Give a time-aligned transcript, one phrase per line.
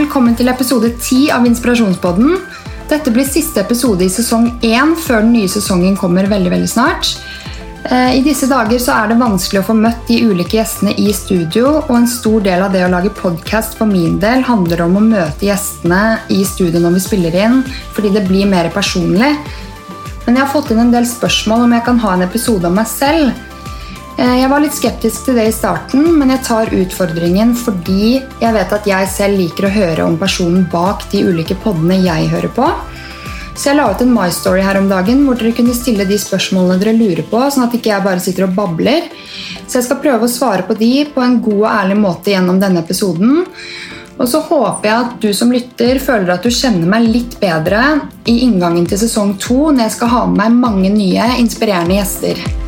[0.00, 2.38] velkommen til episode 10 av Inspirasjonspodden.
[2.88, 7.10] Dette blir siste episode i sesong 1 før den nye sesongen kommer veldig, veldig snart.
[7.84, 11.10] Eh, I disse dager så er det vanskelig å få møtt de ulike gjestene i
[11.16, 14.96] studio, og en stor del av det å lage podkast for min del handler om
[14.96, 17.60] å møte gjestene i studio når vi spiller inn,
[17.92, 19.34] fordi det blir mer personlig.
[20.24, 22.80] Men jeg har fått inn en del spørsmål om jeg kan ha en episode om
[22.80, 23.36] meg selv.
[24.20, 28.52] Eh, jeg var litt skeptisk til det i starten, men jeg tar utfordringen fordi jeg
[28.52, 32.52] vet at jeg selv liker å høre om personen bak de ulike podene jeg hører
[32.52, 32.68] på.
[33.56, 36.20] Så jeg la ut en My Story her om dagen hvor dere kunne stille de
[36.20, 39.08] spørsmålene dere lurer på, sånn at ikke jeg bare sitter og babler.
[39.64, 42.60] Så jeg skal prøve å svare på de på en god og ærlig måte gjennom
[42.60, 43.44] denne episoden.
[44.20, 48.02] Og så håper jeg at du som lytter føler at du kjenner meg litt bedre
[48.28, 52.59] i inngangen til sesong to når jeg skal ha med meg mange nye, inspirerende gjester.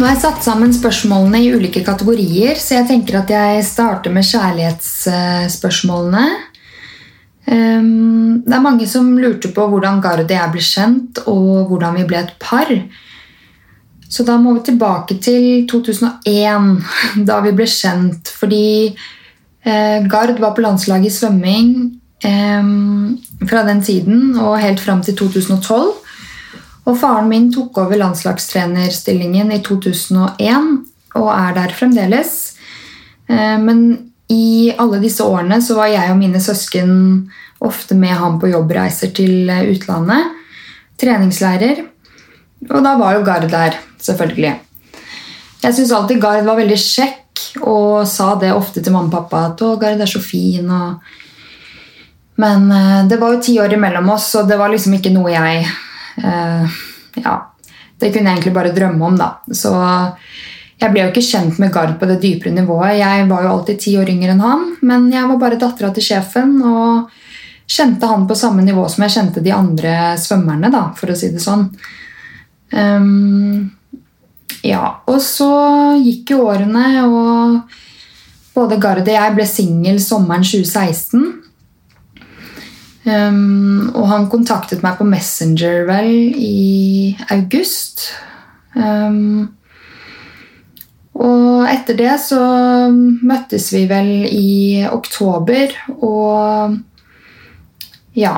[0.00, 4.08] Nå har jeg satt sammen spørsmålene i ulike kategorier, så jeg tenker at jeg starter
[4.14, 6.22] med kjærlighetsspørsmålene.
[7.52, 12.00] Ehm, det er mange som lurte på hvordan Gard og jeg ble kjent, og hvordan
[12.00, 12.64] vi ble et par.
[14.08, 16.80] Så da må vi tilbake til 2001,
[17.28, 18.32] da vi ble kjent.
[18.40, 21.92] Fordi eh, Gard var på landslaget i svømming
[22.24, 25.92] ehm, fra den tiden og helt fram til 2012.
[26.88, 30.70] Og faren min tok over landslagstrenerstillingen i 2001
[31.18, 32.32] og er der fremdeles.
[33.28, 33.82] Eh, men
[34.30, 36.92] i alle disse årene så var jeg og mine søsken
[37.60, 40.36] ofte med ham på jobbreiser til utlandet.
[41.00, 41.84] Treningsleirer.
[42.70, 44.54] Og da var jo Gard der, selvfølgelig.
[45.60, 49.50] Jeg syns alltid Gard var veldig kjekk og sa det ofte til mamma og pappa.
[49.50, 51.16] at å, Gard er så fin og...
[52.40, 55.34] Men eh, det var jo ti år imellom oss, og det var liksom ikke noe
[55.34, 55.89] jeg Eh,
[56.20, 57.34] ja,
[58.00, 59.30] det kunne jeg egentlig bare drømme om, da.
[59.52, 59.72] Så
[60.80, 62.98] jeg ble jo ikke kjent med Gard på det dypere nivået.
[63.00, 66.06] Jeg var jo alltid ti år yngre enn han, men jeg var bare dattera til
[66.06, 67.10] sjefen og
[67.70, 71.30] kjente han på samme nivå som jeg kjente de andre svømmerne, da, for å si
[71.34, 71.68] det sånn.
[72.72, 73.68] Um,
[74.64, 75.50] ja, og så
[76.00, 81.28] gikk jo årene, og både Gard og jeg ble singel sommeren 2016.
[83.04, 88.10] Um, og han kontaktet meg på Messenger vel i august.
[88.76, 89.48] Um,
[91.20, 92.40] og etter det så
[92.92, 96.78] møttes vi vel i oktober, og
[98.16, 98.36] ja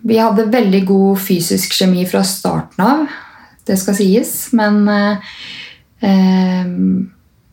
[0.00, 3.02] Vi hadde veldig god fysisk kjemi fra starten av,
[3.68, 4.78] det skal sies, men
[6.00, 7.02] um,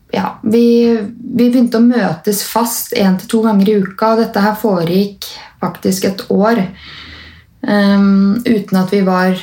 [0.08, 0.62] ja, vi,
[0.96, 5.28] vi begynte å møtes fast én til to ganger i uka, og dette her foregikk
[5.60, 6.60] faktisk et år
[7.60, 9.38] um, uten at vi var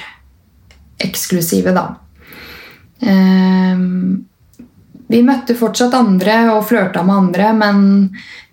[1.06, 1.90] eksklusive, da.
[3.06, 4.26] Um,
[5.08, 7.82] vi møtte fortsatt andre og flørta med andre, men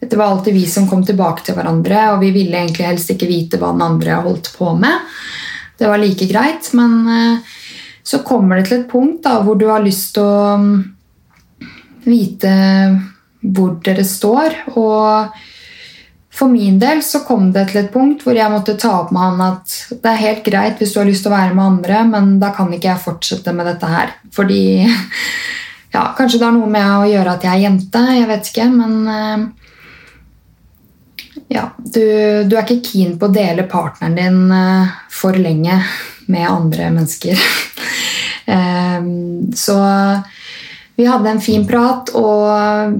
[0.02, 3.30] det var alltid vi som kom tilbake til hverandre, og vi ville egentlig helst ikke
[3.30, 5.14] vite hva den andre holdt på med.
[5.78, 7.54] Det var like greit, men uh,
[8.02, 10.74] så kommer det til et punkt da, hvor du har lyst til å um,
[12.04, 12.52] vite
[13.42, 15.32] hvor dere står, og
[16.32, 19.20] for min del så kom det til et punkt hvor jeg måtte ta opp med
[19.20, 22.04] han at det er helt greit hvis du har lyst til å være med andre,
[22.08, 24.14] men da kan ikke jeg fortsette med dette her.
[24.32, 24.62] Fordi
[25.92, 28.68] ja, Kanskje det har noe med å gjøre at jeg er jente, jeg vet ikke,
[28.72, 29.42] men eh,
[31.52, 32.04] ja, du,
[32.48, 35.82] du er ikke keen på å dele partneren din eh, for lenge
[36.32, 37.36] med andre mennesker.
[38.42, 39.04] Eh,
[39.54, 39.74] så
[40.98, 42.96] vi hadde en fin prat, og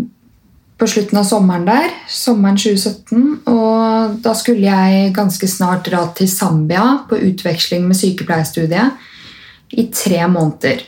[0.83, 3.45] på slutten av sommeren der, sommeren 2017.
[3.53, 10.25] Og da skulle jeg ganske snart dra til Zambia på utveksling med sykepleierstudiet i tre
[10.27, 10.83] måneder.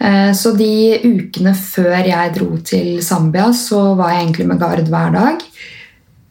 [0.00, 4.90] Eh, så de ukene før jeg dro til Zambia, så var jeg egentlig med Gard
[4.90, 5.46] hver dag.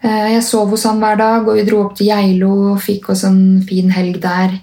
[0.03, 3.14] Eh, jeg sov hos han hver dag, og vi dro opp til Geilo og fikk
[3.16, 4.59] oss en fin helg der.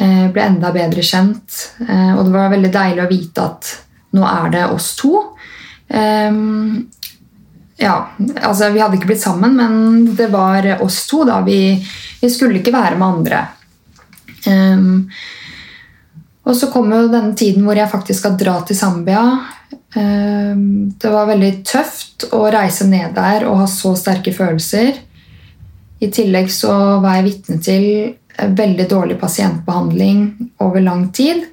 [0.00, 3.68] Jeg ble enda bedre kjent, og det var veldig deilig å vite at
[4.16, 5.20] nå er det oss to.
[7.76, 7.94] Ja,
[8.40, 11.24] altså Vi hadde ikke blitt sammen, men det var oss to.
[11.26, 11.74] da, Vi,
[12.20, 13.40] vi skulle ikke være med andre.
[14.46, 15.08] Um,
[16.44, 19.24] og så kom jo denne tiden hvor jeg faktisk skal dra til Zambia.
[19.96, 25.00] Um, det var veldig tøft å reise ned der og ha så sterke følelser.
[26.04, 27.88] I tillegg så var jeg vitne til
[28.34, 31.46] veldig dårlig pasientbehandling over lang tid.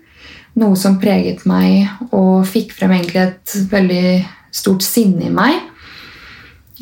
[0.60, 4.06] Noe som preget meg og fikk frem egentlig et veldig
[4.52, 5.71] stort sinne i meg.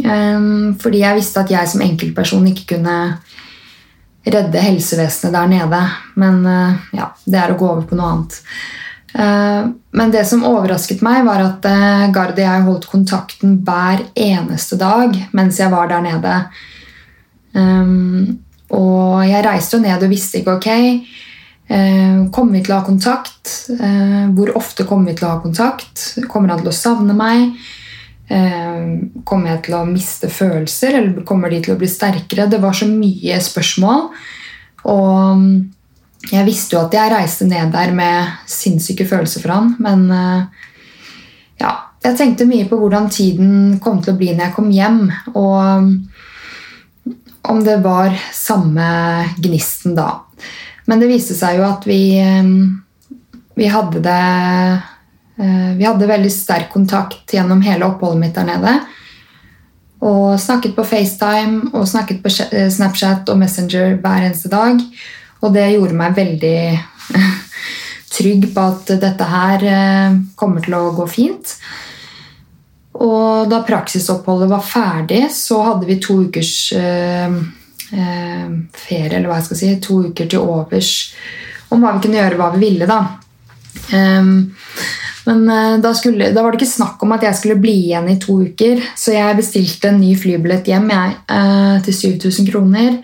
[0.05, 2.99] Ehm, fordi jeg visste at jeg som enkeltperson ikke kunne
[4.29, 5.81] redde helsevesenet der nede.
[6.19, 8.39] Men eh, ja, det er å gå over på noe annet.
[9.13, 14.05] Eh, men det som overrasket meg, var at eh, Gard og jeg holdt kontakten hver
[14.13, 16.35] eneste dag mens jeg var der nede.
[17.49, 18.37] Um,
[18.69, 20.67] og jeg reiste jo ned og visste ikke ok,
[21.73, 23.55] eh, kommer vi til å ha kontakt?
[24.37, 26.03] Hvor ofte kommer vi til å ha kontakt?
[26.29, 27.57] Kommer han til å savne meg?
[28.29, 32.45] Kommer jeg til å miste følelser, eller kommer de til å bli sterkere?
[32.45, 34.03] Det var så mye spørsmål.
[34.93, 35.45] Og
[36.27, 40.65] jeg visste jo at jeg reiste ned der med sinnssyke følelser for han, men eh,
[41.63, 41.71] ja,
[42.03, 45.01] jeg tenkte mye på hvordan tiden kom til å bli når jeg kom hjem,
[45.39, 47.15] og
[47.49, 48.89] om det var samme
[49.39, 50.09] gnisten da.
[50.91, 52.51] Men det viste seg jo at vi, eh,
[53.55, 54.88] vi hadde det eh,
[55.39, 58.73] Vi hadde veldig sterk kontakt gjennom hele oppholdet mitt der nede.
[60.03, 64.83] Og snakket på FaceTime og snakket på Snapchat og Messenger hver eneste dag.
[65.39, 66.59] Og det gjorde meg veldig
[68.15, 71.53] trygg på at dette her eh, kommer til å gå fint.
[72.99, 77.37] Og da praksisoppholdet var ferdig, så hadde vi to ukers eh,
[77.95, 80.93] eh, ferie, eller hva jeg skal si, to uker til overs
[81.69, 82.89] om hva vi kunne gjøre, hva vi ville.
[82.89, 82.99] da.
[83.93, 84.49] Um,
[85.27, 88.07] men uh, da, skulle, da, var det ikke snakk om at jeg skulle bli igjen
[88.11, 93.01] i to uker, så jeg bestilte en ny flybillett hjem jeg, uh, til 7000 kroner.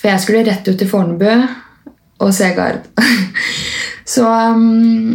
[0.00, 1.28] For jeg skulle rett ut til Fornebu
[2.22, 2.88] og se Gard.
[4.12, 5.12] Så um,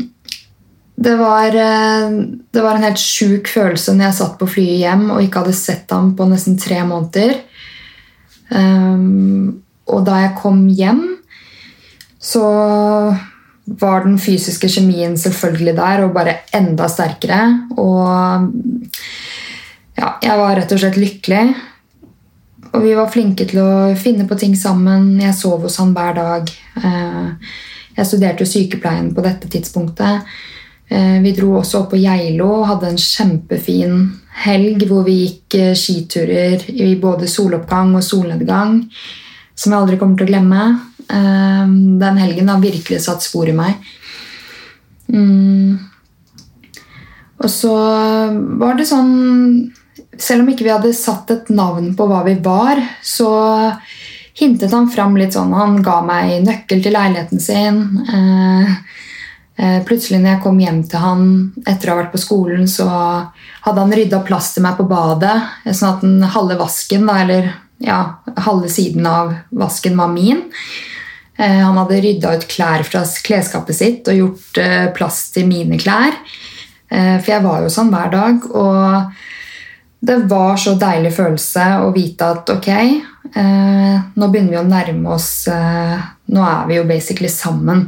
[0.96, 2.16] det var, uh,
[2.54, 5.58] det var, en helt sjuk følelse når jeg satt på flyet hjem og ikke hadde
[5.58, 7.36] sett ham på nesten tre måneder.
[8.48, 9.60] Um,
[9.92, 11.04] og da jeg kom hjem,
[12.20, 12.46] så
[13.68, 17.42] var den fysiske kjemien selvfølgelig der og bare enda sterkere.
[17.76, 18.52] Og
[19.98, 21.44] ja, jeg var rett og slett lykkelig.
[22.74, 25.16] Og vi var flinke til å finne på ting sammen.
[25.22, 26.52] Jeg sov hos han hver dag.
[26.80, 27.52] Eh,
[27.98, 30.28] jeg studerte sykepleien på dette tidspunktet.
[30.88, 33.98] Eh, vi dro også opp på Geilo og hadde en kjempefin
[34.46, 38.84] helg hvor vi gikk eh, skiturer i både soloppgang og solnedgang,
[39.58, 40.68] som jeg aldri kommer til å glemme.
[41.08, 43.78] Den helgen har virkelig satt spor i meg.
[45.08, 45.78] Mm.
[47.38, 47.74] Og så
[48.60, 49.14] var det sånn
[50.18, 53.30] selv om ikke vi hadde satt et navn på hva vi var, så
[54.38, 57.80] hintet han fram litt sånn Han ga meg nøkkel til leiligheten sin.
[58.14, 58.74] Eh,
[59.58, 61.24] eh, plutselig når jeg kom hjem til han
[61.66, 65.38] etter å ha vært på skolen, så hadde han rydda plass til meg på badet,
[65.70, 68.02] sånn at den halve vasken, eller ja,
[68.42, 70.48] halve siden av vasken var min.
[71.38, 74.62] Eh, han hadde rydda ut klær fra klesskapet sitt og gjort
[74.98, 76.18] plass til mine klær.
[76.88, 78.46] For jeg var jo sånn hver dag.
[78.56, 79.10] og
[80.00, 85.16] det var så deilig følelse å vite at ok, eh, nå begynner vi å nærme
[85.16, 85.98] oss eh,
[86.28, 87.86] Nå er vi jo basically sammen.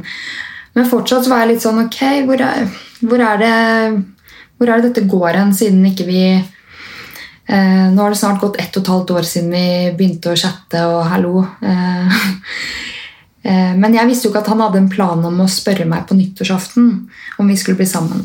[0.72, 2.70] Men fortsatt var jeg litt sånn Ok, hvor er,
[3.04, 8.14] hvor er, det, hvor er det dette går hen, siden ikke vi eh, Nå har
[8.14, 9.66] det snart gått ett og et halvt år siden vi
[9.98, 11.44] begynte å chatte og hallo.
[13.42, 15.86] Eh, eh, men jeg visste jo ikke at han hadde en plan om å spørre
[15.88, 16.86] meg på nyttårsaften
[17.38, 18.20] om vi skulle bli sammen.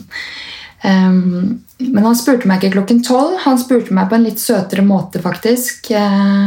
[0.86, 3.34] Um, men han spurte meg ikke klokken tolv.
[3.46, 5.76] Han spurte meg på en litt søtere måte, faktisk.
[5.92, 6.46] Uh,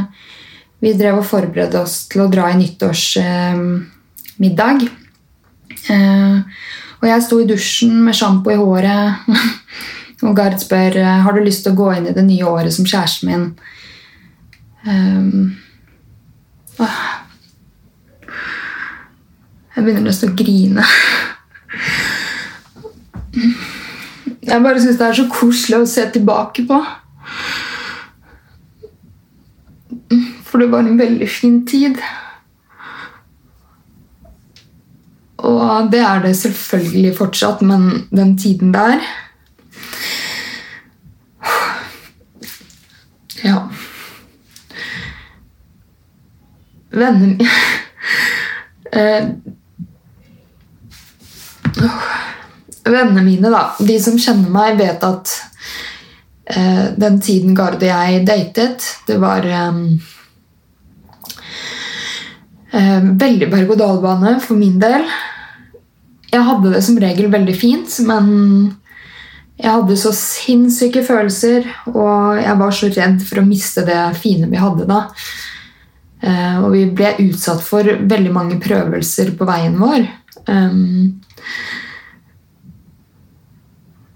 [0.85, 4.79] vi drev og forberedte oss til å dra i nyttårsmiddag.
[4.85, 4.89] Uh,
[5.91, 6.37] uh,
[6.99, 9.09] og jeg sto i dusjen med sjampo i håret,
[10.27, 10.93] og Gard spør
[11.23, 13.45] har du lyst til å gå inn i det nye året som kjæresten min.
[19.79, 20.83] Jeg begynner nesten å grine.
[24.43, 26.79] Jeg bare syns det er så koselig å se tilbake på.
[30.49, 32.01] For det var en veldig fin tid.
[35.47, 38.99] Og det er det selvfølgelig fortsatt, men den tiden der
[43.45, 43.61] Ja.
[46.91, 47.47] Vennene mine
[48.99, 49.31] eh,
[52.89, 55.33] Vennene mine, da, de som kjenner meg, vet at
[56.49, 59.83] eh, den tiden Gard og jeg datet, det var eh,
[62.73, 65.05] eh, veldig berg-og-dal-bane for min del.
[66.33, 68.33] Jeg hadde det som regel veldig fint, men
[69.59, 74.49] jeg hadde så sinnssyke følelser, og jeg var så redd for å miste det fine
[74.51, 75.07] vi hadde da.
[76.23, 80.07] Eh, og vi ble utsatt for veldig mange prøvelser på veien vår.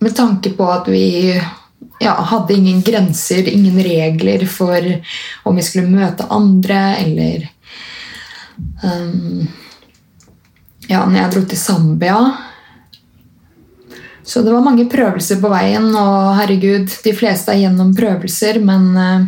[0.02, 1.06] Med tanke på at vi
[2.02, 4.88] ja, hadde ingen grenser, ingen regler for
[5.46, 7.50] om vi skulle møte andre, eller
[8.82, 9.50] um,
[10.90, 12.16] Ja, når jeg dro til Zambia.
[14.22, 18.90] Så det var mange prøvelser på veien, og herregud, de fleste er gjennom prøvelser, men
[18.98, 19.24] eh,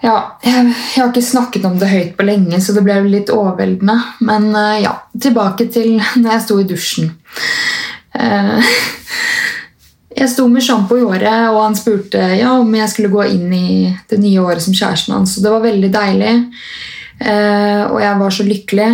[0.00, 3.32] ja, jeg, jeg, har ikke snakket om det høyt på lenge, så det ble litt
[3.34, 3.96] overveldende.
[4.26, 7.12] Men eh, ja, tilbake til når jeg sto i dusjen.
[8.16, 8.72] Eh,
[10.20, 13.54] jeg sto med sjampo i håret, og han spurte ja, om jeg skulle gå inn
[13.54, 13.70] i
[14.10, 15.36] det nye året som kjæresten hans.
[15.38, 16.34] Og det var veldig deilig,
[17.20, 18.92] og jeg var så lykkelig.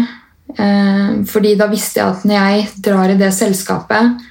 [0.58, 4.26] Eh, fordi da visste jeg at når jeg drar i det selskapet,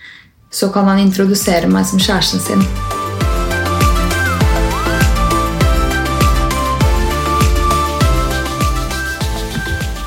[0.52, 2.95] så kan han introdusere meg som kjæresten sin.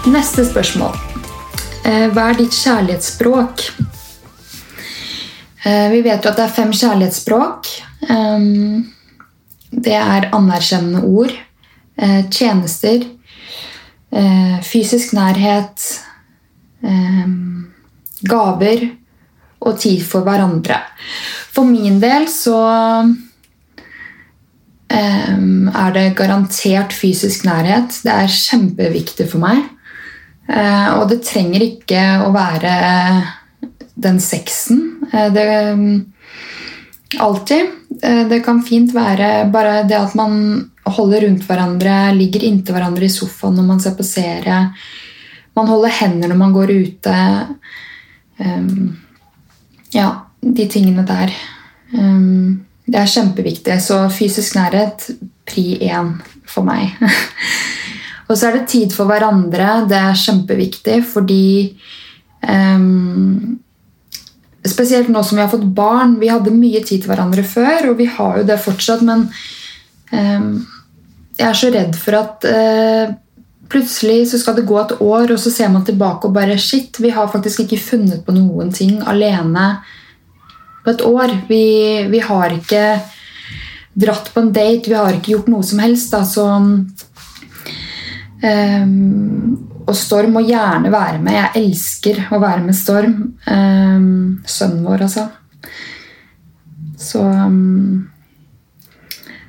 [0.09, 0.95] Neste spørsmål.
[1.85, 3.65] Eh, hva er ditt kjærlighetsspråk?
[5.69, 7.69] Eh, vi vet jo at det er fem kjærlighetsspråk.
[9.69, 11.35] Det er anerkjennende ord,
[12.33, 13.03] tjenester,
[14.65, 15.85] fysisk nærhet,
[18.33, 18.85] gaver
[19.61, 20.79] og tid for hverandre.
[21.53, 22.57] For min del så
[24.89, 28.01] er det garantert fysisk nærhet.
[28.07, 29.67] Det er kjempeviktig for meg.
[30.49, 32.73] Eh, og det trenger ikke å være
[33.99, 34.85] den sexen.
[35.13, 35.49] Eh, det
[37.19, 37.71] Alltid.
[38.05, 40.35] Eh, det kan fint være bare det at man
[40.85, 44.59] holder rundt hverandre, ligger inntil hverandre i sofaen når man ser på serie
[45.59, 47.19] man holder hender når man går ute.
[48.39, 48.97] Um,
[49.95, 50.09] ja,
[50.41, 51.35] de tingene der.
[51.93, 53.79] Um, det er kjempeviktig.
[53.83, 55.11] Så fysisk nærhet
[55.49, 56.15] pri én
[56.49, 56.95] for meg.
[58.29, 59.87] og så er det tid for hverandre.
[59.89, 61.47] Det er kjempeviktig fordi
[62.45, 63.57] um,
[64.69, 66.19] Spesielt nå som vi har fått barn.
[66.21, 69.23] Vi hadde mye tid til hverandre før, og vi har jo det fortsatt, men
[70.11, 73.15] jeg er så redd for at uh,
[73.69, 76.97] Plutselig så skal det gå et år, og så ser man tilbake og bare Shit,
[77.05, 79.83] vi har faktisk ikke funnet på noen ting alene
[80.85, 81.35] på et år.
[81.51, 81.65] Vi,
[82.09, 82.85] vi har ikke
[83.99, 86.15] dratt på en date, vi har ikke gjort noe som helst.
[86.15, 86.47] Da, så
[88.43, 89.57] um,
[89.89, 91.35] Og Storm må gjerne være med.
[91.37, 93.17] Jeg elsker å være med Storm.
[93.49, 95.29] Um, sønnen vår, altså.
[96.99, 98.09] Så um,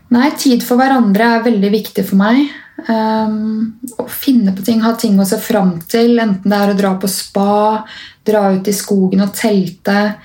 [0.10, 2.48] Nei, tid for hverandre er veldig viktig for meg.
[2.89, 6.15] Å finne på ting, ha ting å se fram til.
[6.17, 7.84] Enten det er å dra på spa,
[8.25, 10.15] dra ut i skogen og telte.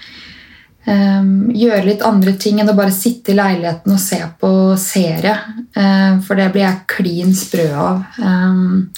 [0.84, 4.50] Um, gjøre litt andre ting enn å bare sitte i leiligheten og se på
[4.80, 5.36] serie.
[5.76, 8.02] Uh, for det blir jeg klin sprø av.
[8.20, 8.90] Um,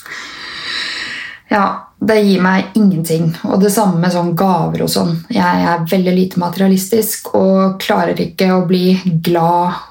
[1.50, 1.66] ja,
[2.02, 3.30] det gir meg ingenting.
[3.46, 5.14] Og det samme med sånn gaver og sånn.
[5.30, 9.84] Jeg er veldig lite materialistisk og klarer ikke å bli glad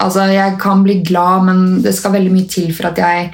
[0.00, 3.24] Altså, jeg kan bli glad, men det skal veldig mye til for at jeg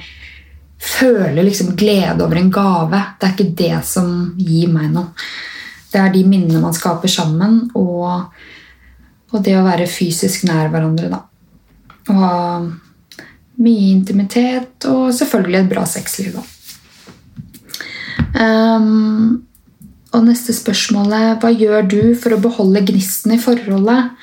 [0.81, 3.01] føler liksom glede over en gave.
[3.19, 4.09] Det er ikke det som
[4.41, 5.13] gir meg noe.
[5.91, 8.33] Det er de minnene man skaper sammen, og,
[9.31, 11.09] og det å være fysisk nær hverandre.
[11.13, 11.23] da.
[12.07, 12.35] Og ha
[13.57, 16.37] mye intimitet og selvfølgelig et bra sexliv.
[16.37, 16.43] da.
[18.37, 19.43] Um,
[20.13, 24.13] og neste spørsmål er hva gjør du for å beholde gnisten i forholdet?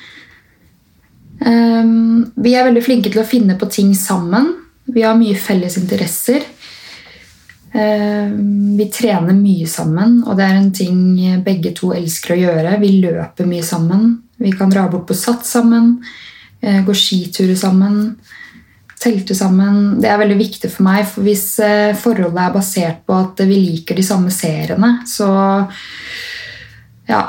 [1.45, 4.53] Um, vi er veldig flinke til å finne på ting sammen.
[4.85, 6.45] Vi har mye felles interesser.
[7.75, 10.99] Um, vi trener mye sammen, og det er en ting
[11.43, 12.77] begge to elsker å gjøre.
[12.79, 14.07] Vi løper mye sammen.
[14.39, 15.97] Vi kan dra bort på Sats sammen,
[16.63, 18.15] uh, gå skiturer sammen,
[19.01, 19.97] telte sammen.
[19.99, 23.59] Det er veldig viktig for meg, for hvis uh, forholdet er basert på at vi
[23.59, 25.29] liker de samme seriene, så
[27.05, 27.23] ja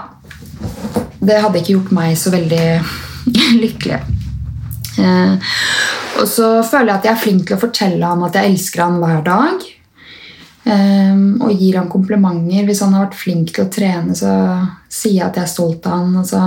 [1.20, 2.66] Det hadde ikke gjort meg så veldig
[3.64, 3.98] lykkelig.
[4.96, 5.56] Eh,
[6.20, 8.84] og så føler jeg at jeg er flink til å fortelle ham at jeg elsker
[8.84, 9.66] han hver dag.
[10.66, 12.66] Eh, og gir han komplimenter.
[12.66, 14.32] Hvis han har vært flink til å trene, så
[14.88, 16.16] sier jeg at jeg er stolt av han.
[16.22, 16.42] Altså,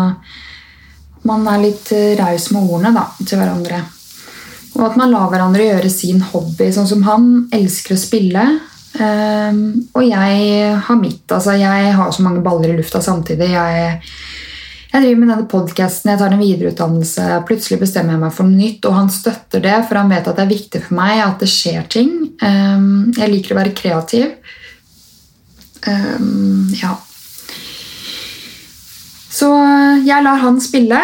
[1.30, 3.84] man er litt raus med ordene da, til hverandre.
[4.78, 6.70] Og at man lar hverandre gjøre sin hobby.
[6.74, 8.46] Sånn som han elsker å spille.
[9.00, 9.60] Um,
[9.94, 11.26] og jeg har mitt.
[11.30, 13.52] altså Jeg har så mange baller i lufta samtidig.
[13.54, 14.00] Jeg
[14.90, 18.58] jeg driver med denne podkasten, jeg tar en videreutdannelse, plutselig bestemmer jeg meg for noe
[18.58, 21.44] nytt, og han støtter det, for han vet at det er viktig for meg at
[21.44, 22.16] det skjer ting.
[22.42, 24.32] Ehm, jeg liker å være kreativ.
[25.86, 26.96] Ehm, ja.
[29.30, 29.50] Så
[30.08, 31.02] jeg lar han spille,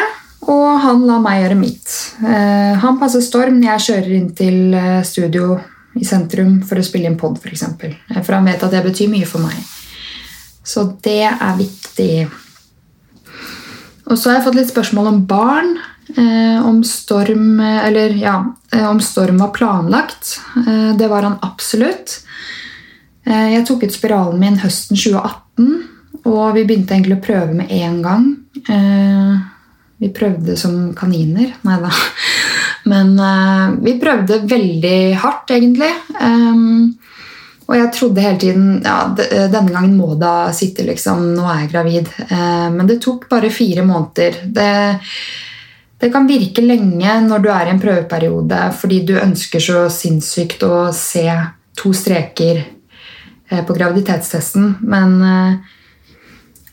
[0.50, 1.94] og han lar meg gjøre mitt.
[2.25, 5.60] Ehm, han passer storm når jeg kjører inn til eh, studio
[5.96, 7.68] i sentrum for å spille inn pod, f.eks.
[7.77, 9.62] For, for han vet at det betyr mye for meg.
[10.65, 12.25] Så det er viktig.
[14.05, 15.75] Og så har jeg fått litt spørsmål om barn.
[16.15, 18.35] Eh, om, storm, eller, ja,
[18.71, 20.38] eh, om storm var planlagt.
[20.62, 22.19] Eh, det var han absolutt.
[23.25, 25.91] Eh, jeg tok ut spiralen min høsten 2018.
[26.25, 28.24] og vi begynte egentlig å prøve med en gang.
[28.69, 29.35] Eh,
[30.01, 31.53] vi prøvde som kaniner.
[31.65, 31.91] Nei da.
[32.91, 35.89] Men uh, vi prøvde veldig hardt, egentlig.
[36.19, 36.93] Um,
[37.65, 41.31] og jeg trodde hele tiden ja, denne gangen må da sitte, liksom.
[41.34, 42.12] Nå er jeg gravid.
[42.29, 44.38] Uh, men det tok bare fire måneder.
[44.45, 44.69] Det,
[46.01, 50.65] det, kan virke lenge når du er i en prøveperiode fordi du ønsker så sinnssykt
[50.67, 51.25] å se
[51.75, 52.62] to streker
[53.51, 54.75] uh, på graviditetstesten.
[54.86, 55.17] Men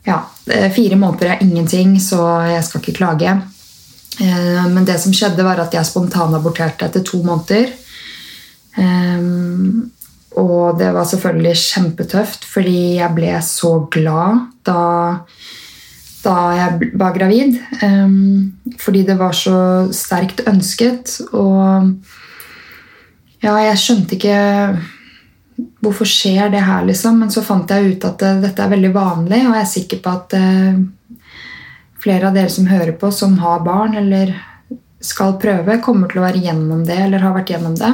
[0.03, 0.19] ja,
[0.75, 3.37] fire måneder er ingenting, så jeg skal ikke klage.
[4.21, 7.73] Eh, men det som skjedde, var at jeg spontanaborterte etter to måneder.
[10.33, 14.85] Eh, og det var selvfølgelig kjempetøft, fordi jeg ble så glad da,
[16.25, 17.59] da jeg var gravid.
[17.83, 19.59] Um, fordi det var så
[19.95, 21.19] sterkt ønsket.
[21.33, 21.93] Og
[23.43, 24.41] ja, jeg skjønte ikke
[25.83, 27.21] hvorfor skjer det her, liksom.
[27.23, 30.17] Men så fant jeg ut at dette er veldig vanlig, og jeg er sikker på
[30.17, 30.39] at
[32.03, 34.35] flere av dere som hører på, som har barn eller
[35.03, 37.91] skal prøve, kommer til å være gjennom det eller har vært gjennom det.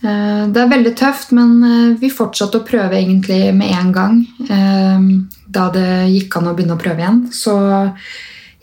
[0.00, 4.18] Eh, det er veldig tøft, men eh, vi fortsatte å prøve egentlig med en gang.
[4.48, 5.06] Eh,
[5.44, 7.22] da det gikk an å begynne å prøve igjen.
[7.36, 7.54] Så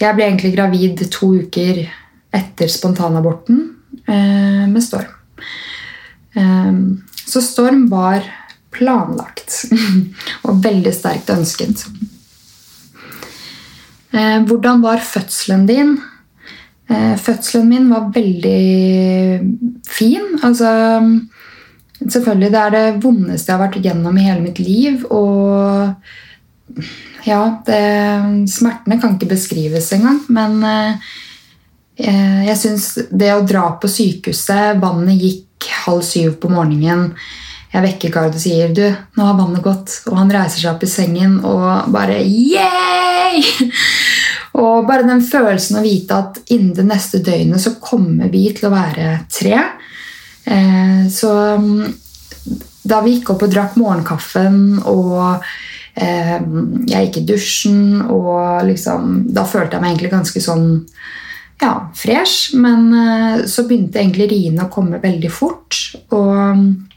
[0.01, 1.83] jeg ble egentlig gravid to uker
[2.37, 3.63] etter spontanaborten
[4.07, 5.09] med Storm.
[7.17, 8.21] Så Storm var
[8.71, 9.65] planlagt
[10.47, 11.81] og veldig sterkt ønsket.
[14.13, 15.97] Hvordan var fødselen din?
[16.87, 18.61] Eh, fødselen min var veldig
[19.87, 20.37] fin.
[20.43, 20.69] Altså
[21.97, 25.01] Selvfølgelig, det er det vondeste jeg har vært gjennom i hele mitt liv.
[25.09, 25.95] Og
[27.25, 27.79] ja, det,
[28.53, 30.21] Smertene kan ikke beskrives engang.
[30.29, 37.09] Men eh, jeg syns det å dra på sykehuset Vannet gikk halv syv på morgenen.
[37.73, 38.85] Jeg vekker Gard og sier du,
[39.17, 39.97] nå har vannet gått.
[40.07, 43.41] Og han reiser seg opp i sengen og bare yeah!
[44.57, 48.69] Og bare den følelsen å vite at innen det neste døgnet så kommer vi til
[48.69, 49.59] å være tre.
[50.47, 51.85] Eh, så mm,
[52.87, 55.45] da vi gikk opp og drakk morgenkaffen og
[55.93, 56.37] eh,
[56.87, 60.67] jeg gikk i dusjen og liksom Da følte jeg meg egentlig ganske sånn
[61.61, 62.55] ja, fresh.
[62.57, 65.83] Men eh, så begynte egentlig riene å komme veldig fort.
[66.15, 66.96] Og Eh,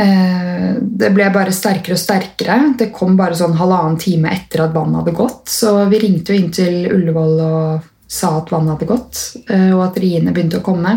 [0.00, 2.56] det ble bare sterkere og sterkere.
[2.78, 5.50] Det kom bare sånn halvannen time etter at vannet hadde gått.
[5.52, 9.84] Så vi ringte jo inn til Ullevål og sa at vannet hadde gått, eh, og
[9.86, 10.96] at riene begynte å komme.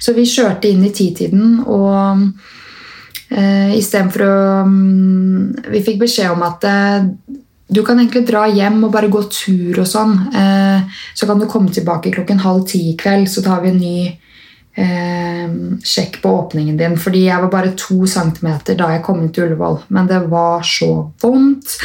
[0.00, 2.28] Så vi kjørte inn i titiden, og
[3.32, 4.36] uh, istedenfor å
[4.68, 6.66] um, Vi fikk beskjed om at
[7.72, 10.12] du kan egentlig dra hjem og bare gå tur og sånn.
[11.16, 13.96] Så kan du komme tilbake klokken halv ti i kveld, så tar vi en ny
[14.74, 15.48] eh,
[15.84, 16.98] sjekk på åpningen din.
[17.00, 19.82] Fordi jeg var bare to centimeter da jeg kom inn til Ullevål.
[19.92, 21.76] Men det var så vondt.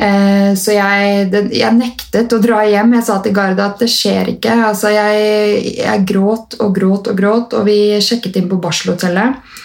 [0.00, 2.94] Eh, så jeg, det, jeg, nektet å dra hjem.
[2.96, 4.54] Jeg sa til Garda at det skjer ikke.
[4.70, 9.58] Altså, jeg, jeg, gråt og gråt og gråt, og vi sjekket inn på barselhotellet.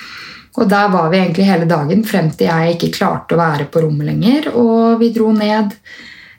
[0.55, 3.81] Og der var vi egentlig hele dagen frem til jeg ikke klarte å være på
[3.83, 4.53] rommet lenger.
[4.55, 5.75] Og vi dro ned.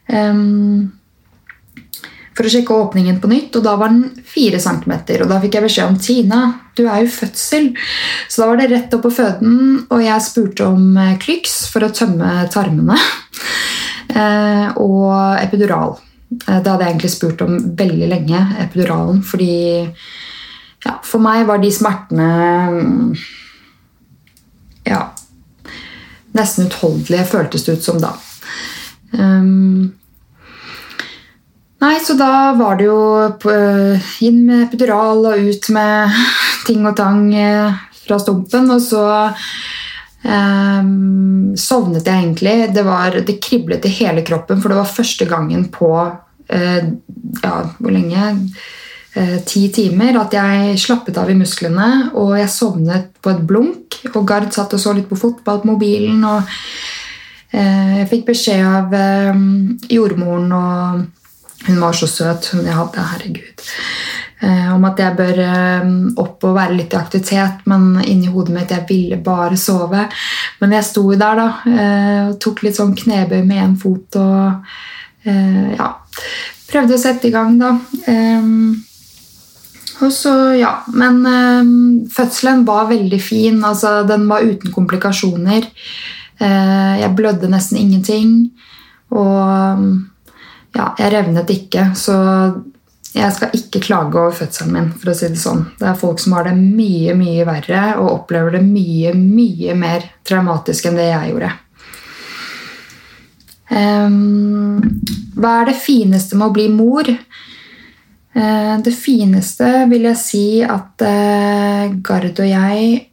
[0.09, 0.95] Um,
[2.37, 4.92] for å sjekke åpningen på nytt, og da var den 4 cm.
[5.22, 6.40] Og da fikk jeg beskjed om Tina,
[6.77, 7.70] du er jo fødsel.
[8.29, 9.55] Så da var det rett opp på føden,
[9.88, 13.01] og jeg spurte om eh, Klyks for å tømme tarmene.
[14.16, 15.11] Eh, og
[15.42, 15.96] epidural.
[16.31, 19.57] Eh, det hadde jeg egentlig spurt om veldig lenge, epiduralen, fordi
[20.87, 22.29] ja, for meg var de smertene
[22.70, 23.11] mm,
[24.87, 25.03] ja,
[26.38, 28.14] nesten utholdelige, føltes det ut som da.
[29.12, 29.92] Um,
[31.78, 33.00] Nei, så da var det jo
[34.24, 36.14] inn med epidural og ut med
[36.68, 38.70] ting og tang eh, fra stumpen.
[38.72, 39.02] Og så
[40.24, 40.88] eh,
[41.60, 42.56] sovnet jeg egentlig.
[42.72, 45.92] Det, var, det, kriblet i hele kroppen, for det var første gangen på
[46.48, 46.88] eh,
[47.42, 48.32] ja, hvor lenge?
[49.16, 54.00] Eh, ti timer at jeg slappet av i musklene, og jeg sovnet på et blunk.
[54.14, 56.24] Og Gard satt og så litt på fotball på mobilen.
[56.24, 56.42] og
[57.52, 59.44] eh, jeg fikk beskjed av eh,
[59.92, 61.06] jordmoren og
[61.66, 63.11] hun var så søt, hun jeg hadde.
[63.12, 63.66] Herregud.
[64.44, 65.87] Eh, om at jeg bør eh,
[66.20, 70.02] opp og være litt i aktivitet, men inni hodet mitt jeg ville bare sove.
[70.61, 74.68] Men jeg sto der da, eh, og tok litt sånn knebøy med én fot og
[75.24, 75.88] eh, ja,
[76.68, 77.72] prøvde å sette i gang, da.
[78.12, 78.52] Eh,
[80.05, 81.72] og så, ja, Men eh,
[82.12, 83.62] fødselen var veldig fin.
[83.64, 85.72] altså Den var uten komplikasjoner.
[86.38, 88.50] jeg blødde nesten ingenting.
[89.09, 89.96] Og
[90.74, 92.16] ja, jeg revnet ikke, så
[93.16, 94.88] jeg skal ikke klage over fødselen min.
[94.92, 95.64] for å si Det sånn.
[95.79, 100.05] Det er folk som har det mye mye verre og opplever det mye mye mer
[100.26, 101.52] traumatisk enn det jeg gjorde.
[103.66, 104.79] Um,
[105.35, 107.09] hva er det fineste med å bli mor?
[108.37, 113.07] Uh, det fineste vil jeg si at uh, Gard og jeg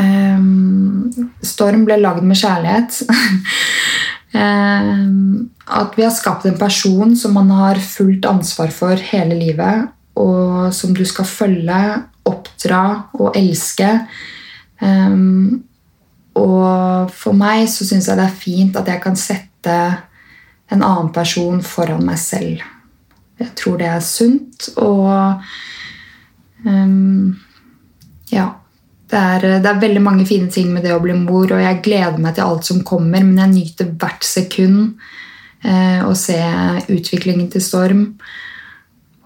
[0.00, 1.10] um,
[1.44, 3.02] Storm ble lagd med kjærlighet.
[4.34, 9.90] um, at vi har skapt en person som man har fullt ansvar for hele livet,
[10.18, 11.80] og som du skal følge,
[12.28, 12.84] oppdra
[13.18, 13.88] og elske.
[14.80, 15.62] Um,
[16.38, 19.76] og for meg så syns jeg det er fint at jeg kan sette
[20.70, 22.62] en annen person foran meg selv.
[23.40, 25.40] Jeg tror det er sunt, og
[26.66, 27.36] um,
[28.30, 28.50] ja.
[29.10, 31.80] Det er, det er, veldig mange fine ting med det å bli mor, og jeg
[31.82, 35.00] gleder meg til alt som kommer, men jeg nyter hvert sekund
[35.66, 36.38] eh, å se
[36.86, 38.04] utviklingen til Storm.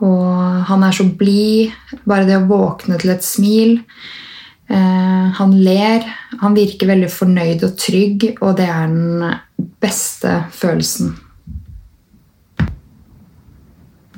[0.04, 1.74] Og han er så blid.
[2.08, 3.76] Bare det å våkne til et smil.
[4.72, 6.08] Eh, han ler.
[6.40, 9.36] Han virker veldig fornøyd og trygg, og det er den
[9.84, 11.12] beste følelsen.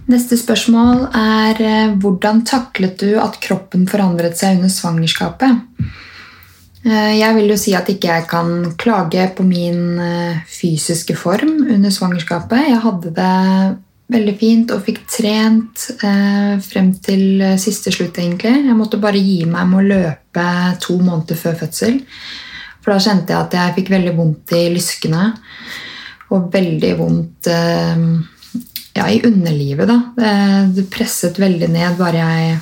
[0.06, 5.64] Neste spørsmål er eh, hvordan taklet du at kroppen forandret seg under svangerskapet?
[6.86, 9.98] Eh, jeg vil jo si at ikke jeg kan klage på min
[10.46, 12.68] fysiske form under svangerskapet.
[12.68, 13.32] Jeg hadde det
[14.14, 18.54] veldig fint og fikk trent eh, frem til siste slutt, egentlig.
[18.68, 20.46] Jeg måtte bare gi meg med å løpe
[20.86, 21.98] to måneder før fødsel.
[22.78, 25.32] For da kjente jeg at jeg fikk veldig vondt i lyskene.
[26.30, 28.06] Og veldig vondt eh,
[28.96, 30.00] ja, i underlivet, da.
[30.72, 32.58] Det, presset veldig ned bare jeg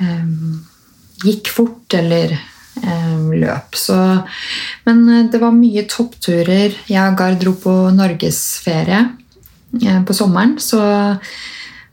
[0.00, 0.60] um,
[1.24, 2.36] gikk fort eller
[2.82, 3.74] um, løp.
[3.78, 3.98] Så,
[4.86, 6.76] men eh, det var mye toppturer.
[6.86, 9.06] Jeg og Gard dro på norgesferie
[9.82, 10.58] Eh, på sommeren.
[10.60, 10.78] Så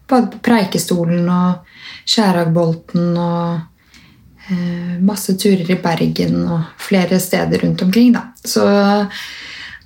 [0.08, 1.66] både på Preikestolen og
[2.06, 3.60] Skjæragbolten og
[4.50, 8.28] eh, masse turer i Bergen og flere steder rundt omkring, da.
[8.46, 8.66] Så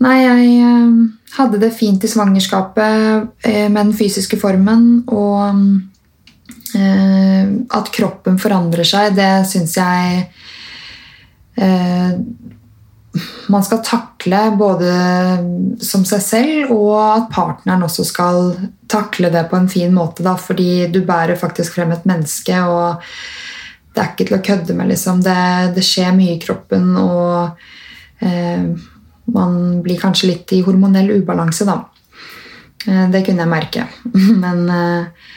[0.04, 0.99] nei, jeg eh,
[1.37, 5.03] hadde det fint i svangerskapet med den fysiske formen.
[5.07, 5.41] Og
[6.69, 10.25] at kroppen forandrer seg, det syns jeg
[13.47, 14.91] man skal takle både
[15.81, 18.51] som seg selv, og at partneren også skal
[18.89, 20.23] takle det på en fin måte.
[20.25, 23.01] Da, fordi du bærer faktisk frem et menneske, og
[23.95, 24.91] det er ikke til å kødde med.
[24.93, 25.23] Liksom.
[25.25, 25.39] Det,
[25.77, 28.69] det, skjer mye i kroppen, og eh,
[29.33, 31.81] man blir kanskje litt i hormonell ubalanse, da.
[32.87, 33.87] Eh, det kunne jeg merke.
[34.43, 35.31] Men eh,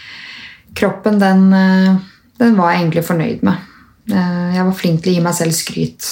[0.78, 1.94] kroppen, den, eh,
[2.42, 3.68] den, var jeg egentlig fornøyd med.
[4.12, 6.07] Jeg var flink til å gi meg selv skryt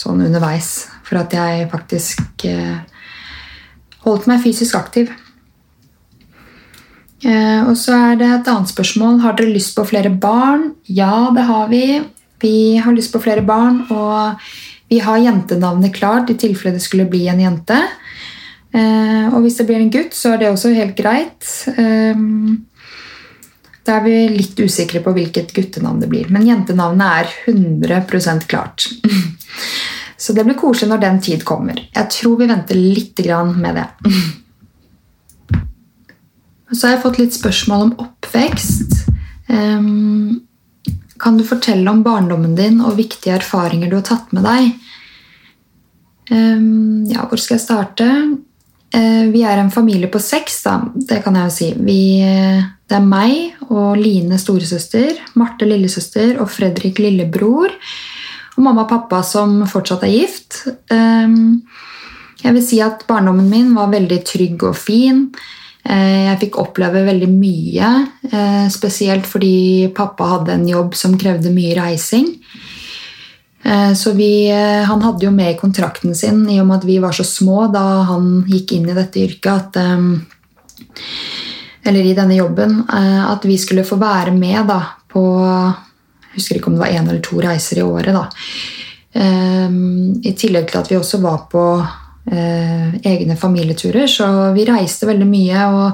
[0.00, 2.46] sånn underveis for at jeg faktisk
[4.06, 5.10] holdt meg fysisk aktiv.
[7.28, 9.20] Og så er det et annet spørsmål.
[9.20, 10.70] Har dere lyst på flere barn?
[10.88, 12.00] Ja, det har vi.
[12.40, 14.40] Vi har lyst på flere barn, og
[14.88, 17.78] vi har jentenavnet klart i tilfelle det skulle bli en jente.
[18.72, 21.44] Eh, og hvis det blir en gutt, så er det også helt greit.
[23.88, 26.28] Da er vi litt usikre på hvilket guttenavn det blir.
[26.32, 28.88] Men jentenavnet er 100% klart.
[30.18, 31.78] Så det blir koselig når den tid kommer.
[31.94, 33.20] Jeg tror vi venter litt
[33.56, 33.86] med det.
[36.74, 38.98] Så har jeg fått litt spørsmål om oppvekst.
[41.18, 44.68] Kan du fortelle om barndommen din og viktige erfaringer du har tatt med deg?
[46.28, 48.06] Ja, hvor skal jeg starte?
[48.92, 50.78] Eh, vi er en familie på seks, da.
[50.94, 51.68] Det kan jeg jo si.
[51.84, 52.00] Vi,
[52.88, 57.74] det er meg og Line storesøster, Marte lillesøster og Fredrik lillebror
[58.58, 60.64] og mamma og pappa som fortsatt er gift.
[60.90, 61.60] Ehm,
[62.42, 65.28] jeg vil si at barndommen min var veldig trygg og fin.
[65.88, 67.90] Eh, jeg fikk oppleve veldig mye,
[68.28, 72.34] eh, spesielt fordi pappa hadde en jobb som krevde mye reising.
[73.64, 76.98] Eh, så vi, Han hadde jo med i kontrakten sin i og med at vi
[76.98, 79.76] var så små da han gikk inn i dette yrket, at,
[81.84, 86.66] eller i denne jobben, at vi skulle få være med da, på jeg husker ikke
[86.68, 88.14] om det var én eller to reiser i året.
[88.14, 88.28] da.
[90.22, 91.84] I tillegg til at vi også var på
[92.28, 94.06] egne familieturer.
[94.10, 95.66] Så vi reiste veldig mye.
[95.72, 95.88] og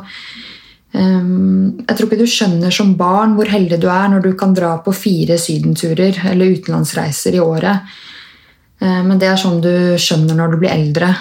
[0.95, 4.73] Jeg tror ikke du skjønner som barn hvor heldig du er når du kan dra
[4.83, 7.95] på fire sydenturer eller utenlandsreiser i året.
[8.83, 11.13] Uh, men det er sånn du skjønner når du blir eldre.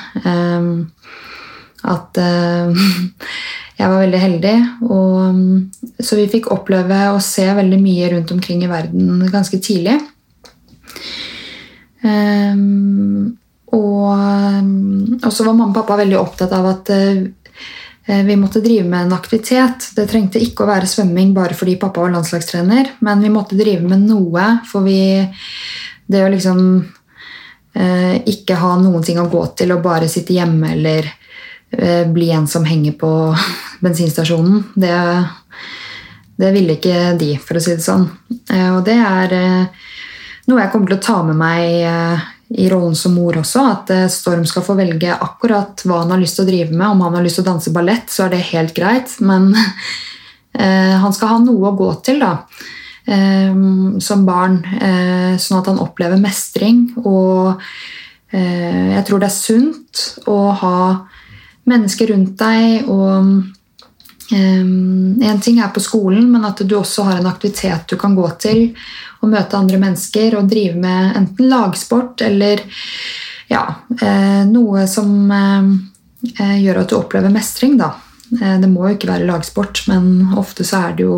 [1.83, 2.83] At uh,
[3.79, 4.55] jeg var veldig heldig.
[4.87, 9.97] Og, så vi fikk oppleve å se veldig mye rundt omkring i verden ganske tidlig.
[12.03, 13.37] Um,
[13.73, 17.23] mm, og, så var mamma og pappa veldig opptatt av at uh,
[18.03, 19.89] vi måtte drive med en aktivitet.
[19.95, 23.87] Det trengte ikke å være svømming bare fordi pappa var landslagstrener, men vi måtte drive
[23.87, 24.99] med noe, for vi
[26.03, 26.59] Det å liksom
[27.73, 31.07] Eh, ikke ha noen ting å gå til og bare sitte hjemme eller
[31.73, 33.11] eh, bli en som henger på
[33.85, 34.59] bensinstasjonen.
[34.75, 34.93] Det,
[36.37, 38.05] det ville ikke de, for å si det sånn.
[38.53, 39.89] Eh, og det er eh,
[40.51, 43.63] noe jeg kommer til å ta med meg eh, i rollen som mor også.
[43.71, 46.87] At eh, Storm skal få velge akkurat hva han har lyst til å drive med.
[46.89, 49.17] Om han har lyst til å danse ballett, så er det helt greit.
[49.23, 49.51] Men
[50.53, 52.43] han skal ha noe å gå til, da.
[53.05, 53.55] eh,
[53.99, 56.85] som barn, eh, sånn at han opplever mestring.
[57.03, 57.59] Og
[58.31, 60.77] eh, jeg tror det er sunt å ha
[61.69, 63.35] mennesker rundt deg og
[64.31, 68.27] en ting er på skolen, men at du også har en aktivitet du kan gå
[68.41, 68.61] til
[69.19, 72.63] og møte andre mennesker og drive med enten lagsport eller
[73.51, 73.65] ja,
[74.01, 75.67] uh, noe som uh,
[76.39, 77.75] gjør at du opplever mestring.
[77.77, 77.91] Da.
[78.31, 81.17] Det må jo ikke være lagsport, men ofte så er det jo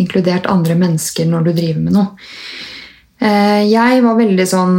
[0.00, 2.30] inkludert andre mennesker når du driver med noe.
[3.24, 4.78] Eh, jeg var veldig sånn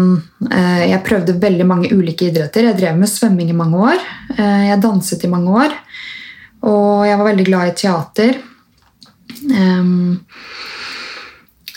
[0.52, 2.67] eh, Jeg prøvde veldig mange ulike idretter.
[2.67, 4.04] Jeg drev med svømming i mange år.
[4.36, 5.76] Eh, jeg danset i mange år.
[6.65, 8.38] Og jeg var veldig glad i teater.
[9.45, 10.21] Um,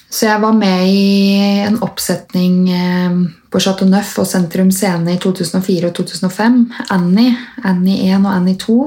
[0.09, 2.63] så jeg var med i en oppsetning
[3.53, 6.61] på Chateau Neuf og Sentrum Scene i 2004 og 2005.
[6.95, 7.35] Annie.
[7.69, 8.79] Annie 1 og Annie 2.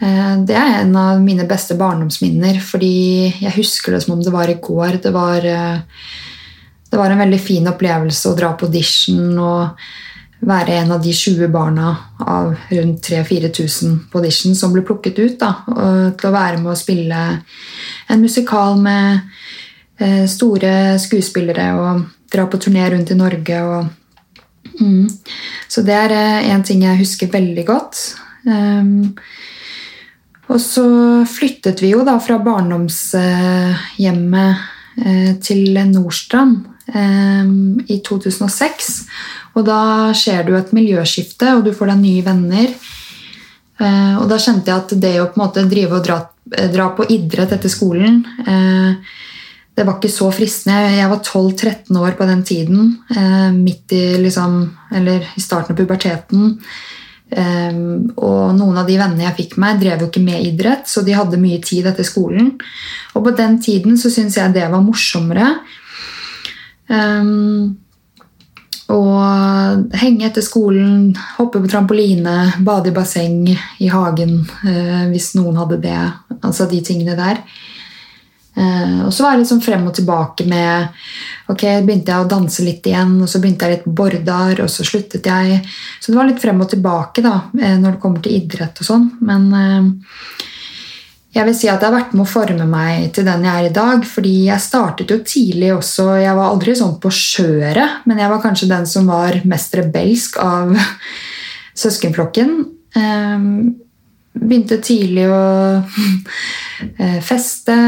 [0.00, 2.94] Uh, det er en av mine beste barndomsminner, fordi
[3.42, 5.00] jeg husker det som om det var i går.
[5.04, 6.06] Det var, uh,
[6.90, 9.90] det var en veldig fin opplevelse å dra på audition og
[10.40, 15.38] være en av de 20 barna av rundt 3000-4000 på audition som ble plukket ut.
[15.40, 15.54] Da,
[16.16, 17.20] til å være med å spille
[18.10, 19.20] en musikal med
[20.00, 23.56] eh, store skuespillere og dra på turné rundt i Norge.
[23.60, 23.80] Og,
[24.80, 25.06] mm.
[25.68, 26.12] Så det er
[26.54, 27.94] en ting jeg husker veldig godt.
[28.48, 29.14] Um,
[30.50, 30.84] og så
[31.30, 34.52] flyttet vi jo da fra barndomshjemmet
[35.04, 38.90] eh, til Nordstrand eh, i 2006.
[39.54, 39.80] Og da
[40.16, 42.74] skjer det jo et miljøskifte, og du får deg nye venner.
[43.80, 46.20] Eh, og da kjente jeg at det å på en måte drive og dra,
[46.74, 48.24] dra på idrett etter skolen
[49.80, 50.92] det var ikke så fristende.
[50.92, 52.88] Jeg var 12-13 år på den tiden.
[53.56, 54.58] Midt i, liksom,
[54.92, 56.58] i starten av puberteten.
[57.30, 61.04] Um, og noen av de vennene jeg fikk meg, drev jo ikke med idrett, så
[61.06, 62.56] de hadde mye tid etter skolen.
[63.14, 65.52] Og på den tiden så syntes jeg det var morsommere.
[66.90, 67.78] Um,
[68.90, 75.60] og henge etter skolen, hoppe på trampoline, bade i basseng i hagen uh, hvis noen
[75.60, 76.00] hadde det.
[76.40, 77.42] Altså de tingene der.
[78.58, 80.88] Uh, og så var det liksom frem og tilbake med
[81.50, 84.84] Ok, begynte jeg å danse litt igjen, og så begynte jeg litt bordar, og så
[84.86, 85.56] sluttet jeg.
[85.98, 88.90] Så det var litt frem og tilbake da, uh, når det kommer til idrett og
[88.90, 89.08] sånn.
[89.26, 90.46] Men uh,
[91.30, 93.68] jeg vil si at det har vært med å forme meg til den jeg er
[93.68, 94.06] i dag.
[94.06, 96.08] fordi jeg startet jo tidlig også.
[96.18, 100.40] Jeg var aldri sånn på skjøret, men jeg var kanskje den som var mest rebelsk
[100.42, 100.74] av
[101.84, 102.56] søskenflokken.
[104.40, 105.44] Begynte tidlig å
[107.30, 107.78] feste.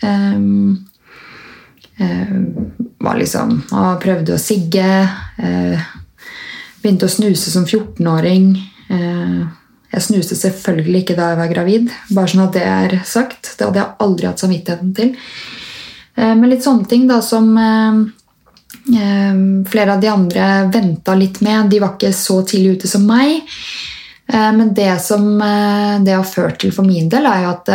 [0.00, 0.86] Um,
[1.96, 4.88] var liksom og prøvde å sigge.
[5.36, 5.84] Uh,
[6.80, 8.50] begynte å snuse som 14-åring.
[9.92, 13.54] Jeg snuste selvfølgelig ikke da jeg var gravid, bare sånn at det er sagt.
[13.56, 15.12] Det hadde jeg aldri hatt samvittigheten til.
[16.18, 17.52] Uh, men litt sånne ting da som
[18.86, 21.70] flere av de andre venta litt med.
[21.72, 23.40] De var ikke så tidlig ute som meg.
[24.30, 25.24] Men det som
[26.06, 27.70] det har ført til for min del, er jo at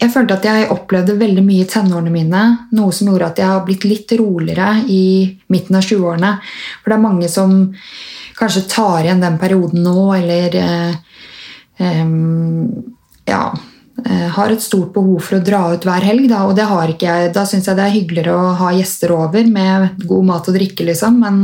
[0.00, 2.42] jeg følte at jeg opplevde veldig mye i tenårene mine.
[2.76, 5.02] Noe som gjorde at jeg har blitt litt roligere i
[5.52, 6.30] midten av 20-årene.
[6.80, 7.58] For det er mange som
[8.40, 12.04] kanskje tar igjen den perioden nå, eller eh,
[13.28, 13.42] ja,
[14.06, 16.28] eh, har et stort behov for å dra ut hver helg.
[16.32, 17.32] Da, og det har ikke jeg.
[17.36, 20.88] Da syns jeg det er hyggeligere å ha gjester over med god mat og drikke,
[20.88, 21.20] liksom.
[21.20, 21.42] Men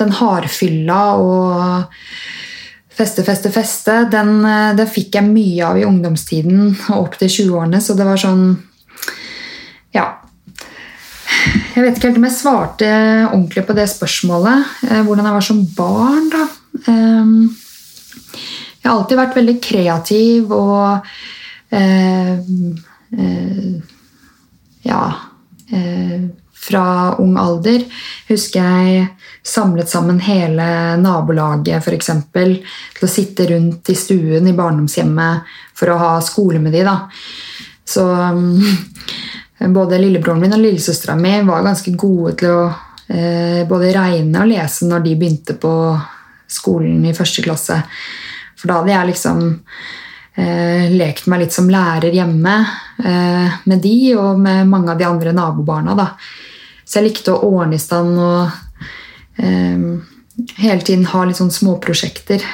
[0.00, 1.98] den hardfylla og
[3.00, 4.40] feste, feste, feste, den,
[4.76, 7.80] det fikk jeg mye av i ungdomstiden og opp til 20-årene.
[7.84, 8.50] Så det var sånn
[9.96, 10.19] Ja.
[11.74, 12.90] Jeg vet ikke helt om jeg svarte
[13.30, 14.70] ordentlig på det spørsmålet.
[14.88, 16.44] Eh, hvordan jeg var som barn, da.
[16.90, 17.34] Ehm,
[18.80, 21.10] jeg har alltid vært veldig kreativ og
[21.76, 22.38] eh,
[24.80, 25.02] Ja
[26.70, 27.84] fra ung alder.
[28.28, 29.06] Husker jeg
[29.46, 30.66] samlet sammen hele
[31.00, 32.58] nabolaget for eksempel,
[32.96, 36.84] til å sitte rundt i stuen i barndomshjemmet for å ha skole med de.
[36.86, 36.96] da.
[37.88, 38.60] Så um,
[39.68, 42.62] både lillebroren min og lillesøstera mi var ganske gode til å
[43.12, 45.72] eh, både regne og lese når de begynte på
[46.50, 47.76] skolen i første klasse.
[48.58, 49.42] For da hadde jeg liksom
[50.40, 52.56] eh, lekt meg litt som lærer hjemme
[53.04, 55.96] eh, med de og med mange av de andre nabobarna.
[55.98, 56.10] da.
[56.84, 58.50] så jeg likte å ordne i stand og
[59.40, 59.88] eh,
[60.60, 62.44] hele tiden ha litt sånn småprosjekter.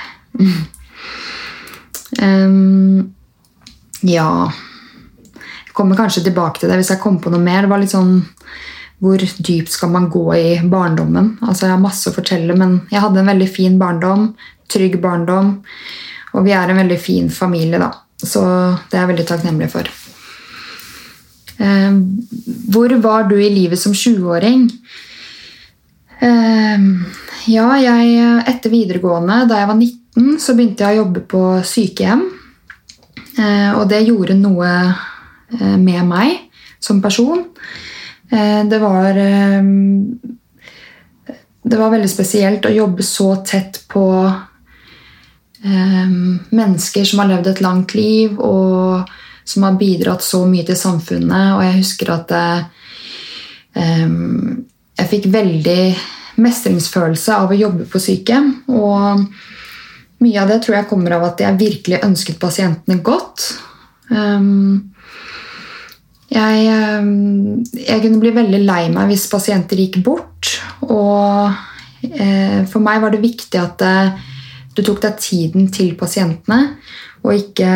[2.20, 3.12] um,
[4.16, 4.30] ja
[5.76, 7.64] kommer kanskje tilbake til det hvis jeg kommer på noe mer.
[7.64, 8.16] Det var litt sånn
[9.02, 11.34] Hvor dypt skal man gå i barndommen?
[11.44, 14.30] Altså Jeg har masse å fortelle, men jeg hadde en veldig fin barndom.
[14.72, 15.58] Trygg barndom.
[16.32, 17.92] Og vi er en veldig fin familie, da.
[18.16, 18.42] Så
[18.88, 19.90] det er jeg veldig takknemlig for.
[21.60, 21.98] Eh,
[22.72, 24.64] hvor var du i livet som 20-åring?
[26.24, 26.88] Eh,
[27.52, 28.16] ja, jeg,
[28.48, 32.24] etter videregående, da jeg var 19, så begynte jeg å jobbe på sykehjem.
[33.36, 34.70] Eh, og det gjorde noe
[35.48, 36.32] med meg
[36.82, 37.44] som person.
[38.30, 39.14] Eh, det var
[41.66, 44.32] Det var veldig spesielt å jobbe så tett på
[46.50, 49.02] mennesker som har levd et langt liv, og
[49.42, 51.56] som har bidratt så mye til samfunnet.
[51.56, 52.34] Og jeg husker at
[53.74, 55.96] jeg fikk veldig
[56.42, 58.52] mestringsfølelse av å jobbe på sykehjem.
[58.70, 59.26] Og
[60.24, 63.48] mye av det tror jeg kommer av at jeg virkelig ønsket pasientene godt.
[64.08, 64.92] Um,
[66.36, 70.52] jeg, um, jeg, kunne bli veldig lei meg hvis pasienter gikk bort.
[70.86, 71.50] Og
[72.12, 74.30] eh, for meg var det viktig at eh,
[74.76, 76.76] du tok deg tiden til pasientene,
[77.24, 77.70] og ikke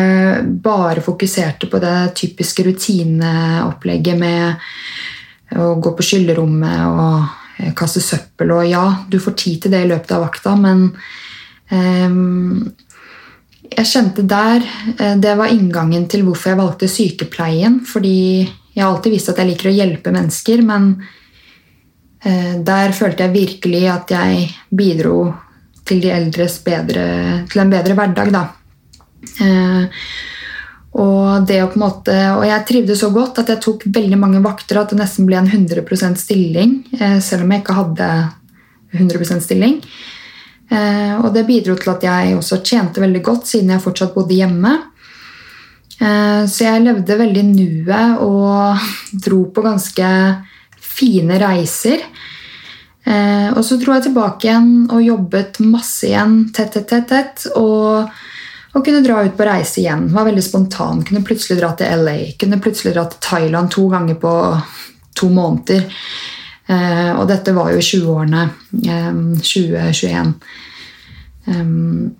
[0.63, 8.51] bare fokuserte på det typiske rutineopplegget med å gå på skyllerommet og Eh, kaste søppel.
[8.55, 10.87] Og ja, du får tid til det i løpet av vakta, men
[11.69, 12.71] um,
[13.71, 14.63] jeg kjente der
[14.99, 17.79] eh, Det var inngangen til hvorfor jeg valgte sykepleien.
[17.87, 20.93] Fordi jeg har alltid visst at jeg liker å hjelpe mennesker, men
[22.23, 25.17] uh, der følte jeg virkelig at jeg bidro
[25.83, 27.03] til de eldres bedre,
[27.51, 28.31] til en bedre hverdag.
[28.31, 28.45] da.
[29.43, 30.05] Uh,
[30.91, 34.41] og, det på en måte, og jeg trivdes så godt at jeg tok veldig mange
[34.43, 38.09] vakter at det nesten ble en 100% stilling, eh, selv om jeg ikke hadde
[38.99, 39.77] 100% stilling.
[40.71, 44.37] Eh, og det bidro til at jeg også tjente veldig godt, siden jeg fortsatt bodde
[44.37, 44.73] hjemme.
[45.99, 48.87] Eh, så jeg levde veldig nuet og
[49.27, 50.11] dro på ganske
[50.81, 52.05] fine reiser.
[53.01, 57.07] Og så dro jeg tilbake igjen og jobbet masse igjen, tett, tett, tett.
[57.09, 58.11] tett og
[58.71, 60.05] og kunne dra ut på reise igjen.
[60.13, 61.01] Var veldig spontan.
[61.03, 62.17] Kunne plutselig dra til LA.
[62.39, 64.35] Kunne plutselig dra til Thailand to ganger på
[65.19, 65.89] to måneder.
[66.71, 68.47] Eh, og dette var jo i 20-årene.
[68.85, 70.33] Eh, 2021.
[71.51, 72.11] Um,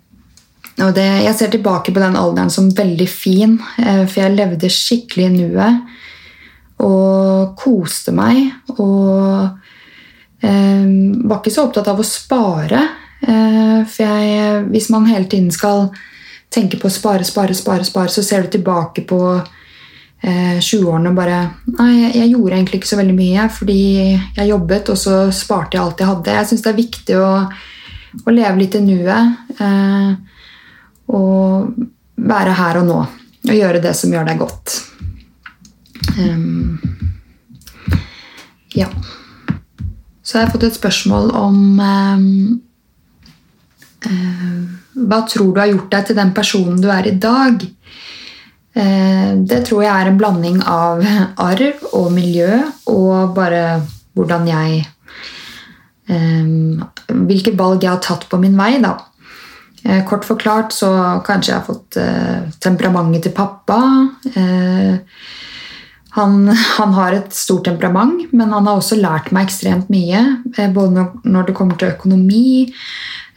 [0.81, 4.71] og det, jeg ser tilbake på den alderen som veldig fin, eh, for jeg levde
[4.71, 5.97] skikkelig i nuet.
[6.81, 8.47] Og koste meg.
[8.77, 9.49] Og
[10.41, 10.87] eh,
[11.21, 12.81] var ikke så opptatt av å spare.
[13.21, 15.91] Eh, for jeg, hvis man hele tiden skal
[16.51, 19.21] tenke på å spare, spare, spare, spare, så ser du tilbake på
[20.21, 21.39] eh, 20-årene og bare
[21.77, 23.79] Nei, jeg, jeg, gjorde egentlig ikke så veldig mye fordi
[24.37, 26.37] jeg jobbet, og så sparte jeg alt jeg hadde.
[26.37, 27.31] Jeg syns det er viktig å,
[28.21, 29.57] å, leve litt i nuet.
[29.57, 30.11] Eh,
[31.11, 31.81] og
[32.21, 32.99] være her og nå.
[33.49, 34.75] Og gjøre det som gjør deg godt.
[36.17, 36.77] Um,
[38.77, 38.87] ja.
[40.21, 42.27] Så har jeg fått et spørsmål om um,
[44.05, 44.59] uh,
[45.07, 47.65] hva tror du har gjort deg til den personen du er i dag?
[48.73, 51.03] Eh, det tror jeg er en blanding av
[51.51, 53.81] arv og miljø og bare
[54.15, 54.83] hvordan jeg
[56.07, 56.51] eh,
[57.11, 58.95] Hvilke valg jeg har tatt på min vei, da.
[59.83, 60.89] Eh, kort forklart så
[61.27, 61.97] kanskje jeg har fått
[62.63, 63.79] temperamentet til pappa.
[66.15, 66.37] Han,
[66.77, 70.23] han, har et stort temperament, men han har også lært meg ekstremt mye.
[70.71, 72.69] Både når det kommer til økonomi,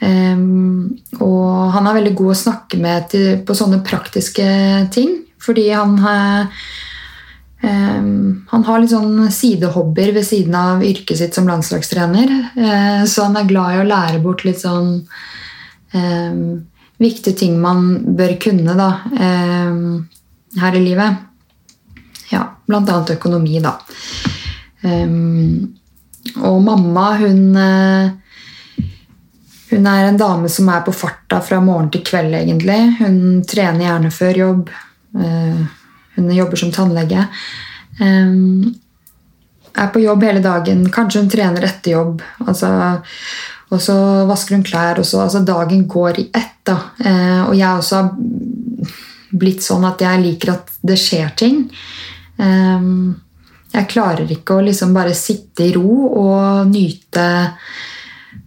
[0.04, 4.44] Um, og han er veldig god å snakke med til, på sånne praktiske
[4.92, 5.23] ting.
[5.44, 5.96] Fordi han,
[7.60, 12.32] um, han har litt sånn sidehobbyer ved siden av yrket sitt som landslagstrener.
[12.56, 14.96] Uh, så han er glad i å lære bort litt sånn
[15.92, 16.42] um,
[17.02, 18.90] viktige ting man bør kunne da,
[20.60, 21.24] her i livet.
[22.30, 23.74] Ja, blant annet økonomi, da.
[26.38, 28.14] og mamma, hun uh,
[29.74, 32.78] hun er en dame som er på farta fra morgen til kveld, egentlig.
[33.00, 33.16] Hun
[33.48, 34.68] trener gjerne før jobb.
[35.14, 35.64] Eh,
[36.14, 37.26] hun jobber som tannlege.
[38.00, 38.34] Eh,
[39.74, 40.86] er på jobb hele dagen.
[40.90, 42.22] Kanskje hun trener etter jobb.
[42.46, 42.70] Altså,
[43.70, 43.96] og så
[44.28, 45.00] vasker hun klær.
[45.02, 46.60] Og så, altså, dagen går i ett.
[46.64, 46.78] Da.
[47.04, 48.12] Eh, og jeg også har
[49.34, 51.64] blitt sånn at jeg liker at det skjer ting.
[53.74, 57.24] Jeg klarer ikke å liksom bare sitte i ro og nyte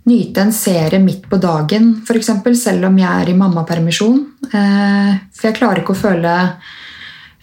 [0.08, 4.20] nyte en serie midt på dagen, f.eks., selv om jeg er i mammapermisjon.
[4.47, 6.36] Eh, for jeg klarer ikke å føle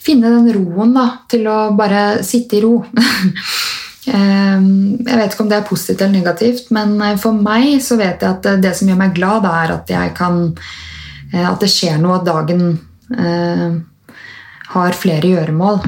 [0.04, 2.74] Finne den roen da, til å bare sitte i ro.
[4.04, 8.28] Jeg vet ikke om det er positivt eller negativt, men for meg så vet jeg
[8.34, 10.42] at det som gjør meg glad, er at jeg kan
[11.32, 12.76] At det skjer noe, at dagen
[14.74, 15.80] har flere gjøremål.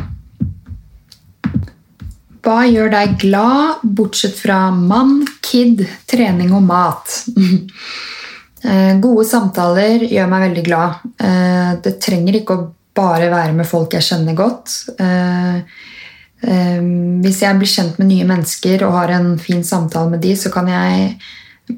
[2.46, 7.18] Hva gjør deg glad, bortsett fra mann, kid, trening og mat?
[8.66, 11.02] Eh, gode samtaler gjør meg veldig glad.
[11.22, 12.64] Eh, det trenger ikke å
[12.98, 14.72] bare være med folk jeg kjenner godt.
[14.98, 15.76] Eh,
[17.22, 20.50] hvis jeg blir kjent med nye mennesker og har en fin samtale med de, så
[20.50, 21.12] kan jeg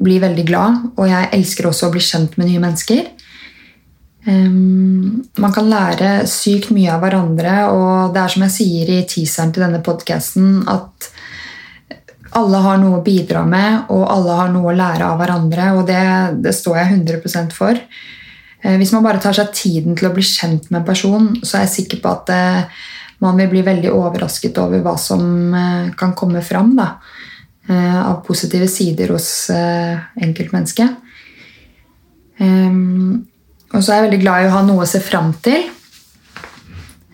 [0.00, 0.80] bli veldig glad.
[0.94, 3.04] Og jeg elsker også å bli kjent med nye mennesker.
[4.28, 9.54] Man kan lære sykt mye av hverandre, og det er som jeg sier i teaseren
[9.54, 11.08] til denne podkasten, at
[12.36, 15.70] alle har noe å bidra med, og alle har noe å lære av hverandre.
[15.78, 16.04] Og det,
[16.44, 17.80] det står jeg 100% for.
[18.60, 21.58] Eh, hvis man bare tar seg tiden til å bli kjent med en person, så
[21.58, 22.82] er jeg sikker på at eh,
[23.24, 26.92] man vil bli veldig overrasket over hva som eh, kan komme fram da,
[27.68, 30.94] av positive sider hos enkeltmennesket.
[33.74, 35.66] Og så er jeg veldig glad i å ha noe å se fram til.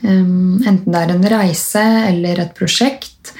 [0.04, 3.32] Enten det er en reise eller et prosjekt.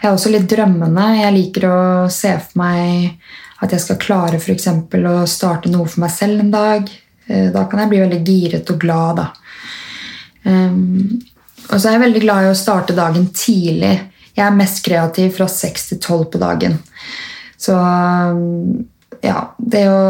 [0.00, 1.06] Jeg er også litt drømmende.
[1.16, 1.78] Jeg liker å
[2.12, 3.16] se for meg
[3.64, 4.68] at jeg skal klare f.eks.
[4.68, 6.90] å starte noe for meg selv en dag.
[7.26, 9.22] Eh, da kan jeg bli veldig giret og glad.
[9.22, 9.28] Da.
[11.70, 13.94] og så er jeg veldig glad i å starte dagen tidlig.
[14.34, 16.76] Jeg er mest kreativ fra 6 til 12 på dagen.
[17.56, 17.78] Så
[19.24, 20.02] ja, det å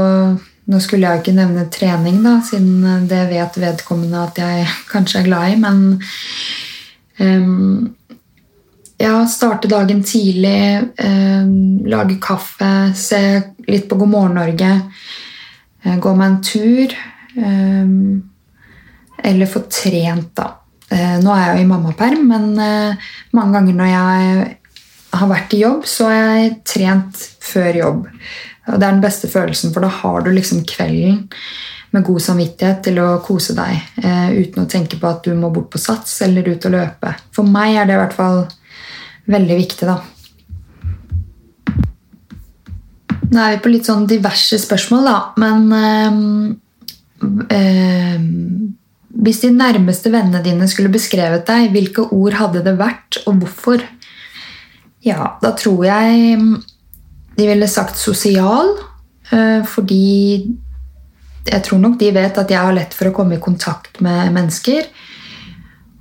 [0.71, 5.29] nå skulle jeg ikke nevne trening, da, siden det vet vedkommende at jeg kanskje er
[5.29, 5.83] glad i, men
[7.21, 7.95] um,
[9.01, 13.21] ja, starte dagen tidlig, um, lage kaffe, se
[13.69, 14.71] litt på God morgen Norge,
[15.85, 16.95] uh, gå meg en tur.
[17.35, 18.31] Um,
[19.25, 20.51] eller få trent, da.
[20.93, 24.51] Uh, nå er jeg jo i mammaperm, men uh, mange ganger når jeg
[25.15, 28.05] har vært i jobb, så har jeg trent før jobb.
[28.65, 31.25] Og det er den beste følelsen, for da har du liksom kvelden
[31.95, 35.53] med god samvittighet til å kose deg eh, uten å tenke på at du må
[35.55, 37.12] bort på sats eller ut og løpe.
[37.35, 38.41] For meg er det i hvert fall
[39.31, 40.01] veldig viktig, da.
[43.31, 46.19] Nå er vi på litt sånn diverse spørsmål, da, men eh,
[47.59, 48.29] eh,
[49.25, 53.85] Hvis de nærmeste vennene dine skulle beskrevet deg, hvilke ord hadde det vært, og hvorfor?
[55.07, 56.41] Ja, da tror jeg
[57.37, 58.70] de ville sagt sosial,
[59.30, 60.45] eh, fordi
[61.45, 64.32] jeg tror nok de vet at jeg har lett for å komme i kontakt med
[64.32, 64.87] mennesker.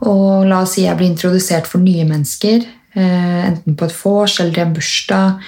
[0.07, 2.65] Og la oss si jeg blir introdusert for nye mennesker,
[2.95, 5.39] eh, enten på et vors eller i en bursdag.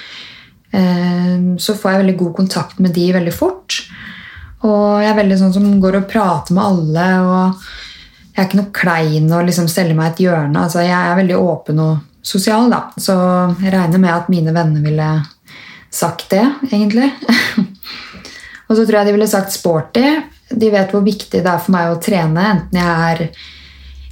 [0.71, 3.81] Eh, så får jeg veldig god kontakt med de veldig fort.
[4.63, 7.07] Og jeg er veldig sånn som går og prater med alle.
[7.21, 7.61] og
[8.35, 10.57] Jeg er ikke noe klein og liksom steller meg et hjørne.
[10.57, 12.89] altså Jeg er veldig åpen og sosial, da.
[12.97, 13.13] Så
[13.61, 15.09] jeg regner med at mine venner ville
[15.95, 17.09] sagt det, egentlig.
[18.67, 20.05] og så tror jeg de ville sagt sporty.
[20.49, 23.23] De vet hvor viktig det er for meg å trene, enten jeg er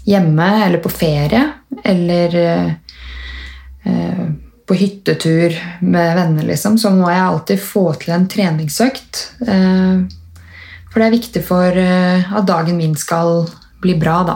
[0.03, 1.43] hjemme eller på ferie
[1.87, 4.25] eller eh,
[4.67, 9.21] på hyttetur med venner, liksom, så må jeg alltid få til en treningsøkt.
[9.47, 10.03] Eh,
[10.93, 13.47] for det er viktig for uh, at dagen min skal
[13.81, 14.35] bli bra, da.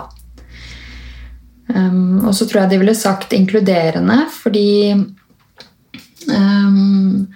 [1.68, 4.96] Um, og så tror jeg de ville sagt inkluderende, fordi
[6.32, 7.28] um,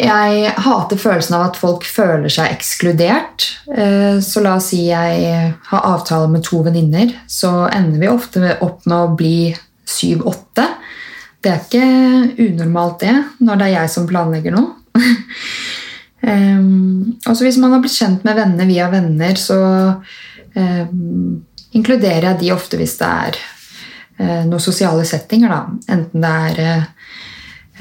[0.00, 3.44] jeg hater følelsen av at folk føler seg ekskludert.
[3.68, 8.54] Eh, så la oss si jeg har avtale med to venninner, så ender vi ofte
[8.64, 9.50] opp med å bli
[9.88, 10.66] syv-åtte.
[11.40, 14.72] Det er ikke unormalt, det, når det er jeg som planlegger noe.
[16.24, 19.60] um, også hvis man har blitt kjent med venner via venner, så
[20.56, 21.40] um,
[21.76, 23.40] inkluderer jeg de ofte hvis det er
[24.20, 25.52] uh, noen sosiale settinger.
[25.52, 25.96] Da.
[25.96, 26.99] Enten det er uh,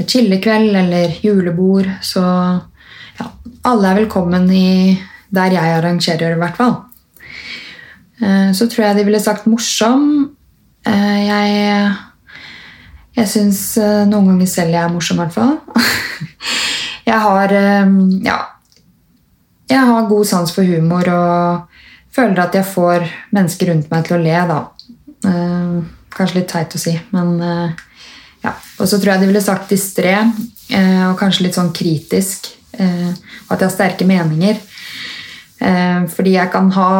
[0.08, 1.90] chillekveld eller julebord.
[2.02, 2.22] Så
[3.20, 3.32] ja,
[3.68, 6.76] alle er velkommen i der jeg arrangerer, i hvert fall.
[8.20, 10.06] Eh, så tror jeg de ville sagt morsom.
[10.88, 11.96] Eh, jeg
[13.20, 15.58] jeg syns eh, noen ganger selv jeg er morsom, i hvert fall.
[17.10, 17.52] Jeg har
[18.22, 18.38] Ja.
[19.70, 21.62] Jeg har god sans for humor og
[22.14, 24.60] føler at jeg får mennesker rundt meg til å le, da.
[26.14, 27.74] Kanskje litt teit å si, men
[28.44, 28.54] ja.
[28.80, 32.48] Og så tror jeg de ville sagt distré eh, og kanskje litt sånn kritisk.
[32.80, 34.62] Eh, og at jeg har sterke meninger.
[35.60, 36.94] Eh, fordi jeg kan ha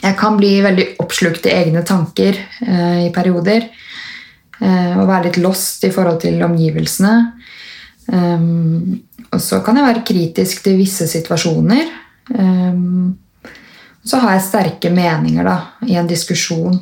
[0.00, 2.32] Jeg kan bli veldig oppslukt i egne tanker
[2.64, 3.66] eh, i perioder.
[4.56, 7.12] Eh, og være litt lost i forhold til omgivelsene.
[8.08, 8.46] Eh,
[9.28, 11.98] og så kan jeg være kritisk til visse situasjoner.
[14.04, 16.78] så har jeg sterke meninger da, i en diskusjon.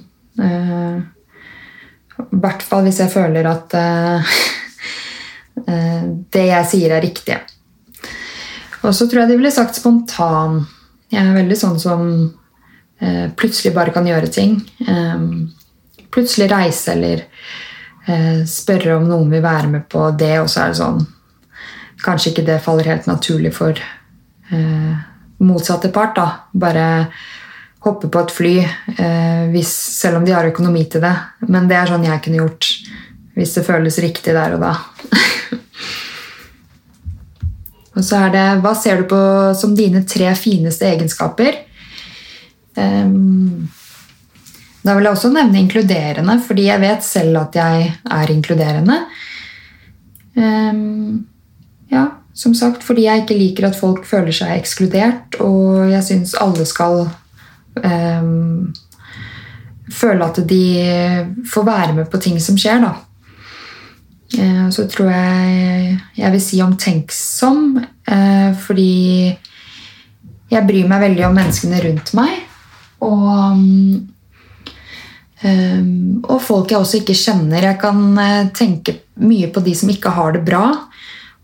[2.19, 4.35] I hvert fall hvis jeg føler at uh,
[6.35, 7.39] det jeg sier, er riktig.
[8.83, 10.61] Og så tror jeg de ville sagt spontan.
[11.13, 12.05] Jeg er veldig sånn som
[13.03, 14.59] uh, plutselig bare kan gjøre ting.
[14.87, 15.49] Um,
[16.15, 17.25] plutselig reise eller
[18.09, 21.07] uh, spørre om noen vil være med på det, og så er det sånn
[21.99, 23.75] Kanskje ikke det faller helt naturlig for
[25.43, 26.15] motsatte part.
[26.15, 26.27] da.
[26.55, 26.85] Bare
[27.87, 29.71] hoppe på et fly eh, hvis,
[30.01, 31.15] selv om de har økonomi til det.
[31.47, 32.71] Men det er sånn jeg kunne gjort
[33.39, 34.73] hvis det føles riktig der og da.
[37.95, 39.21] og så er det Hva ser du på
[39.59, 41.63] som dine tre fineste egenskaper?
[42.79, 43.69] Um,
[44.83, 48.99] da vil jeg også nevne inkluderende, fordi jeg vet selv at jeg er inkluderende.
[50.39, 51.27] Um,
[51.93, 52.05] ja,
[52.35, 56.67] som sagt, fordi jeg ikke liker at folk føler seg ekskludert, og jeg syns alle
[56.69, 57.09] skal
[59.99, 60.63] føle at de
[61.49, 62.95] får være med på ting som skjer, da.
[64.29, 69.33] Uh, så tror jeg jeg vil si omtenksom, uh, fordi
[70.49, 72.35] jeg bryr meg veldig om menneskene rundt meg.
[73.05, 73.57] Og,
[75.45, 77.71] um, og folk jeg også ikke kjenner.
[77.71, 80.65] Jeg kan uh, tenke mye på de som ikke har det bra.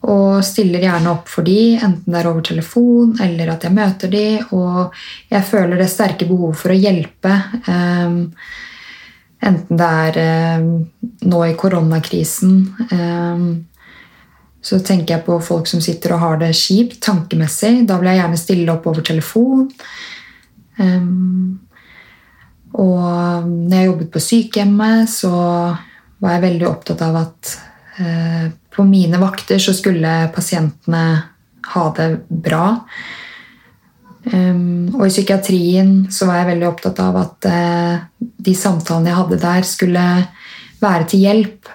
[0.04, 4.10] Og stiller gjerne opp for de, enten det er over telefon eller at jeg møter
[4.12, 4.92] de, Og
[5.32, 7.32] jeg føler det sterke behovet for å hjelpe.
[7.68, 8.18] Um,
[9.44, 10.66] enten det er um,
[11.28, 12.52] nå i koronakrisen
[12.92, 13.46] um,
[14.64, 17.86] Så tenker jeg på folk som sitter og har det kjipt tankemessig.
[17.88, 19.70] Da vil jeg gjerne stille opp over telefon.
[22.74, 25.32] og når jeg jobbet på sykehjemmet, så
[26.20, 27.52] var jeg veldig opptatt av at
[28.00, 31.04] uh, på mine vakter så skulle pasientene
[31.74, 32.66] ha det bra.
[34.24, 39.18] Um, og i psykiatrien så var jeg veldig opptatt av at uh, de samtalene jeg
[39.18, 40.06] hadde der, skulle
[40.80, 41.70] være til hjelp.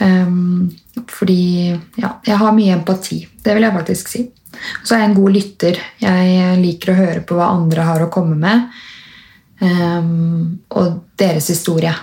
[0.00, 0.68] Um,
[1.08, 1.70] fordi
[2.00, 3.22] ja, jeg har mye empati.
[3.40, 4.26] Det vil jeg faktisk si.
[4.84, 5.80] så er jeg en god lytter.
[6.02, 8.80] Jeg liker å høre på hva andre har å komme med,
[9.64, 11.94] um, og deres historie.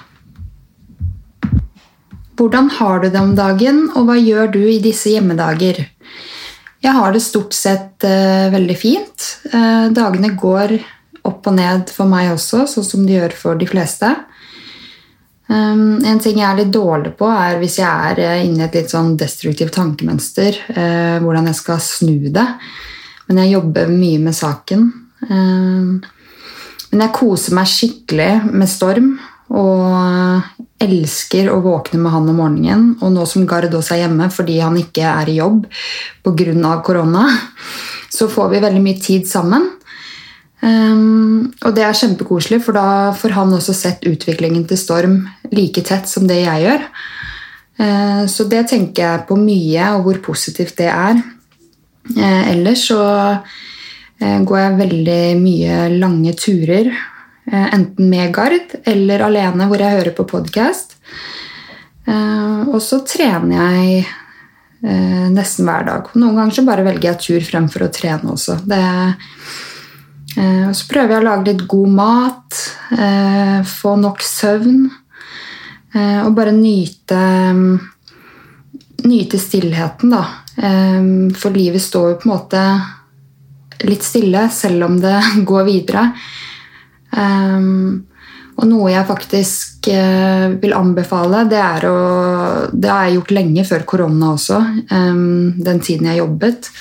[2.38, 5.80] Hvordan har du det om dagen, og hva gjør du i disse hjemmedager?
[6.86, 9.30] Jeg har det stort sett uh, veldig fint.
[9.50, 10.76] Uh, dagene går
[11.28, 14.12] opp og ned for meg også, sånn som de gjør for de fleste.
[15.48, 18.68] Um, en ting jeg er litt dårlig på, er hvis jeg er uh, inne i
[18.68, 20.62] et litt sånn destruktivt tankemønster,
[21.24, 22.46] hvordan jeg skal snu det.
[23.28, 24.86] Men jeg jobber mye med saken.
[25.28, 29.10] men jeg koser meg skikkelig med Storm.
[29.48, 30.44] Og
[30.84, 32.88] elsker å våkne med han om morgenen.
[33.02, 35.66] Og nå som Gard også er hjemme fordi han ikke er i jobb
[36.26, 36.74] pga.
[36.84, 37.26] korona,
[38.10, 39.70] så får vi veldig mye tid sammen.
[40.58, 45.18] Um, og det er kjempekoselig, for da får han også sett utviklingen til Storm
[45.52, 46.86] like tett som det jeg gjør.
[47.78, 51.22] Uh, så det tenker jeg på mye, og hvor positivt det er.
[52.18, 53.04] Uh, ellers så
[53.38, 56.90] uh, går jeg veldig mye lange turer
[57.48, 60.98] enten med Gard eller alene, hvor jeg hører på podkast.
[62.08, 64.04] Eh, og så trener jeg
[64.84, 66.12] eh, nesten hver dag.
[66.20, 68.60] Noen ganger så bare velger jeg tur fremfor å trene også.
[68.68, 68.84] Det,
[70.38, 72.58] og så prøver jeg å lage litt god mat,
[73.66, 74.84] få nok søvn.
[75.98, 77.22] Og bare nyte,
[79.08, 80.22] nyte stillheten, da.
[81.42, 82.62] For livet står jo på en måte
[83.90, 85.18] litt stille, selv om det
[85.50, 86.12] går videre.
[87.16, 88.08] Um,
[88.58, 91.98] og noe jeg faktisk uh, vil anbefale, det er å
[92.74, 96.72] Det har jeg gjort lenge før korona også, um, den tiden jeg jobbet.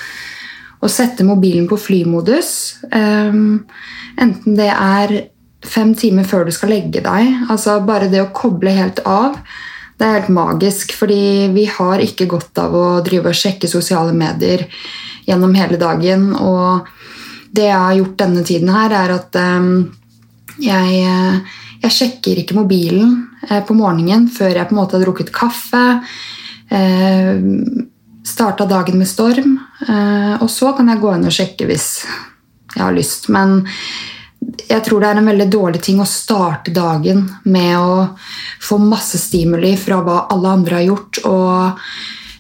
[0.81, 2.51] Å sette mobilen på flymodus.
[2.93, 3.67] Um,
[4.21, 5.17] enten det er
[5.67, 7.33] fem timer før du skal legge deg.
[7.51, 9.39] altså Bare det å koble helt av.
[9.97, 14.13] Det er helt magisk, fordi vi har ikke godt av å drive og sjekke sosiale
[14.17, 14.67] medier
[15.27, 16.29] gjennom hele dagen.
[16.37, 16.89] Og
[17.57, 19.71] det jeg har gjort denne tiden her, er at um,
[20.63, 23.13] jeg, eh, jeg, sjekker ikke mobilen
[23.49, 25.85] eh, på morgenen før jeg på en måte har drukket kaffe.
[26.71, 27.37] Eh,
[28.27, 29.53] Starta dagen med storm.
[30.43, 31.85] Og så kan jeg gå inn og sjekke hvis
[32.73, 33.29] jeg har lyst.
[33.31, 33.61] Men
[34.67, 38.07] jeg tror det er en veldig dårlig ting å starte dagen med å
[38.63, 41.97] få masse stimuli fra hva alle andre har gjort, og eh,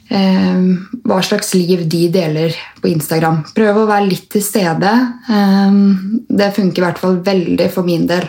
[0.06, 3.40] hva slags liv de deler på Instagram.
[3.56, 4.92] Prøv å være litt til stede.
[5.26, 8.26] Um, det funker i hvert fall veldig for min del.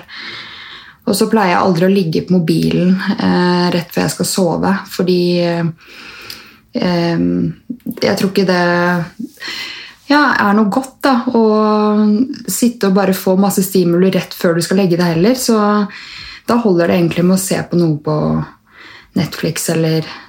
[1.07, 4.73] Og så pleier jeg aldri å ligge på mobilen uh, rett før jeg skal sove,
[4.91, 5.21] fordi
[5.53, 7.39] um,
[8.01, 8.65] jeg tror ikke det
[10.07, 11.43] ja, er noe godt da, å
[12.47, 15.35] sitte og bare få masse stimuli rett før du skal legge deg heller.
[15.39, 15.57] Så
[16.47, 18.15] da holder det egentlig med å se på noe på
[19.19, 20.26] Netflix eller eh,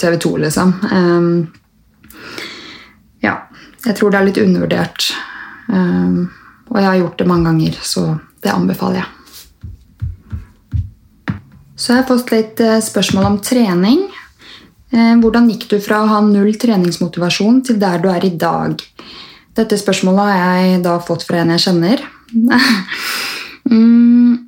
[0.00, 0.72] TV 2, liksom.
[3.22, 3.34] Ja.
[3.84, 5.10] Jeg tror det er litt undervurdert.
[5.68, 8.06] Og jeg har gjort det mange ganger, så
[8.42, 9.10] det anbefaler jeg.
[11.76, 14.06] Så jeg har fått litt eh, spørsmål om trening.
[14.90, 18.80] Eh, hvordan gikk du fra å ha null treningsmotivasjon til der du er i dag?
[19.56, 22.06] Dette spørsmålet har jeg da fått fra en jeg kjenner.
[23.66, 24.45] Mm,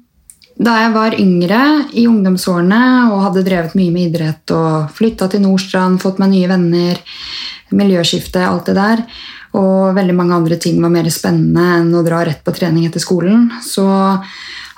[0.58, 1.62] da jeg var yngre
[1.94, 2.82] i ungdomsårene
[3.12, 6.98] og hadde drevet mye med idrett og flytta til Nordstrand, fått meg nye venner,
[7.78, 9.04] miljøskifte, alt det der,
[9.58, 13.02] og veldig mange andre ting var mer spennende enn å dra rett på trening etter
[13.02, 13.86] skolen, så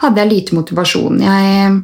[0.04, 1.22] hadde jeg lite motivasjon.
[1.24, 1.78] Jeg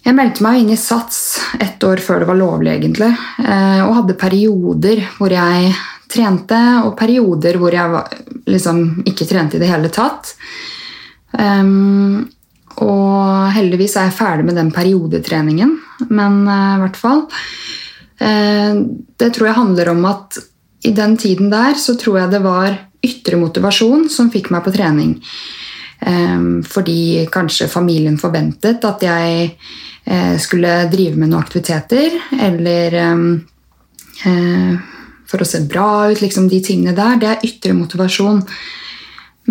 [0.00, 1.18] jeg meldte meg inn i SATS
[1.60, 3.10] ett år før det var lovlig, egentlig.
[3.44, 5.74] Eh, og hadde perioder hvor jeg
[6.10, 8.00] trente, og perioder hvor jeg
[8.48, 10.32] liksom, ikke trente i det hele tatt.
[11.36, 12.24] Um,
[12.84, 15.76] og heldigvis er jeg ferdig med den periodetreningen,
[16.08, 17.26] men uh, i hvert fall.
[18.20, 18.86] Uh,
[19.20, 20.40] det tror jeg handler om at
[20.88, 22.72] i den tiden der så tror jeg det var
[23.04, 25.14] ytre motivasjon som fikk meg på trening.
[26.00, 29.50] Um, fordi kanskje familien forventet at jeg
[30.08, 32.96] uh, skulle drive med noen aktiviteter, eller
[34.24, 34.78] eh,
[35.30, 37.18] for å se bra ut, liksom de tingene der.
[37.20, 38.42] Det er ytre motivasjon.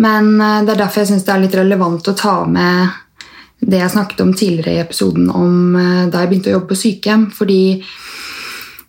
[0.04, 2.98] Men eh, det er derfor jeg syns det er litt relevant å ta med
[3.60, 7.26] det jeg snakket om tidligere i episoden om da jeg begynte å jobbe på sykehjem.
[7.36, 7.60] Fordi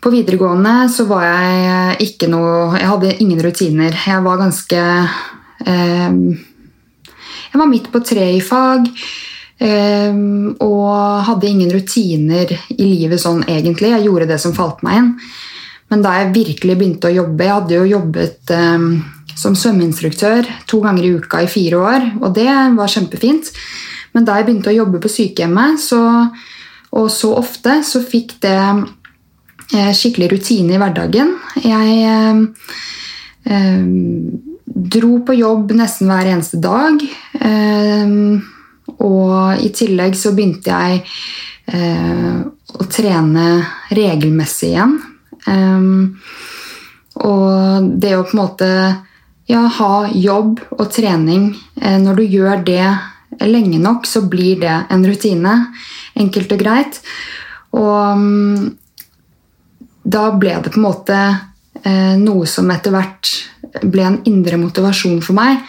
[0.01, 3.93] på videregående så var jeg ikke noe Jeg hadde ingen rutiner.
[3.93, 4.79] Jeg var ganske
[5.65, 6.15] eh,
[7.51, 8.89] Jeg var midt på treet i fag.
[9.61, 10.17] Eh,
[10.65, 10.89] og
[11.27, 13.93] hadde ingen rutiner i livet sånn egentlig.
[13.93, 15.13] Jeg gjorde det som falt meg inn.
[15.93, 18.89] Men da jeg virkelig begynte å jobbe Jeg hadde jo jobbet eh,
[19.37, 23.53] som svømmeinstruktør to ganger i uka i fire år, og det var kjempefint.
[24.15, 26.01] Men da jeg begynte å jobbe på sykehjemmet, så,
[26.97, 31.35] og så ofte, så fikk det eh, skikkelig rutine i hverdagen.
[31.63, 31.91] Jeg
[33.47, 33.69] eh,
[34.65, 37.03] dro på jobb nesten hver eneste dag.
[37.39, 38.17] Eh,
[39.01, 41.03] og i tillegg så begynte jeg
[41.71, 42.41] eh,
[42.71, 43.47] å trene
[43.95, 44.99] regelmessig igjen.
[45.41, 46.19] Um,
[47.21, 48.67] og det å på en måte
[49.49, 51.47] ja, ha jobb og trening
[51.81, 52.85] eh, Når du gjør det
[53.39, 55.55] lenge nok, så blir det en rutine.
[56.19, 56.99] Enkelt og greit.
[57.71, 58.71] Og um,
[60.03, 61.17] da ble det på en måte
[61.83, 63.31] eh, noe som etter hvert
[63.85, 65.61] ble en indre motivasjon for meg.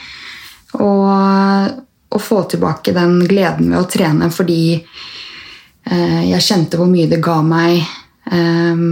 [0.72, 7.20] Å få tilbake den gleden ved å trene fordi eh, jeg kjente hvor mye det
[7.24, 7.84] ga meg.
[8.32, 8.86] Eh,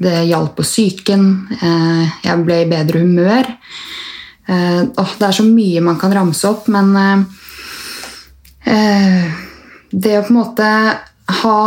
[0.00, 1.30] det hjalp på psyken.
[1.54, 3.54] Eh, jeg ble i bedre humør.
[4.50, 7.20] Åh, det er så mye man kan ramse opp, men eh,
[8.70, 10.66] Det å på en måte
[11.40, 11.62] ha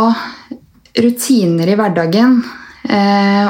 [0.96, 2.38] rutiner i hverdagen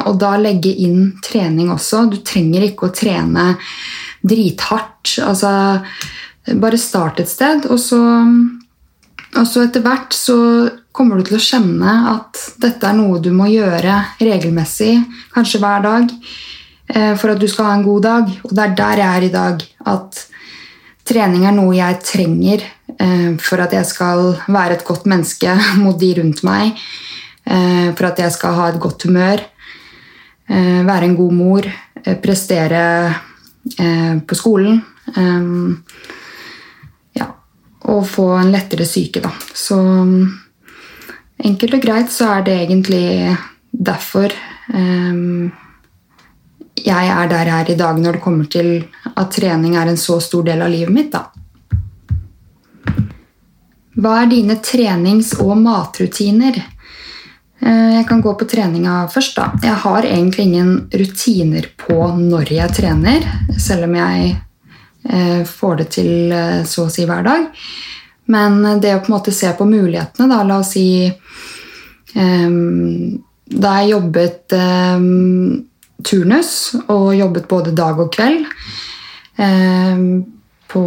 [0.05, 3.45] og da legge inn trening også Du trenger ikke å trene
[4.25, 5.17] drithardt.
[5.23, 5.51] Altså
[6.53, 8.01] bare start et sted, og så,
[9.35, 10.37] og så etter hvert så
[10.95, 14.99] kommer du til å kjenne at dette er noe du må gjøre regelmessig,
[15.35, 16.13] kanskje hver dag,
[16.93, 18.31] eh, for at du skal ha en god dag.
[18.45, 19.65] Og det er der jeg er i dag.
[19.91, 20.21] At
[21.09, 22.84] trening er noe jeg trenger eh,
[23.41, 26.79] for at jeg skal være et godt menneske mot de rundt meg.
[27.45, 29.43] Eh, for at jeg skal ha et godt humør,
[30.45, 31.67] være en god mor,
[32.21, 33.15] prestere
[34.29, 34.83] på skolen
[37.89, 39.23] og få en lettere syke.
[39.25, 39.31] Da.
[39.57, 39.79] Så
[41.49, 43.33] enkelt og greit så er det egentlig
[43.73, 44.37] derfor
[46.85, 48.85] jeg er der jeg er i dag når det kommer til
[49.17, 51.13] at trening er en så stor del av livet mitt.
[51.13, 51.25] Da.
[53.95, 56.57] Hva er dine trenings- og matrutiner?
[57.61, 59.37] Eh, jeg kan gå på treninga først.
[59.37, 59.53] da.
[59.63, 63.29] Jeg har egentlig ingen rutiner på når jeg trener,
[63.59, 64.37] selv om jeg
[65.09, 67.49] Eh, får det til eh, så å si hver dag.
[68.33, 71.05] Men det å på en måte se på mulighetene, da, la oss si
[72.17, 75.67] um, Da jeg jobbet um,
[76.01, 76.55] turnus
[76.89, 78.47] og jobbet både dag og kveld
[79.37, 80.25] um,
[80.75, 80.83] på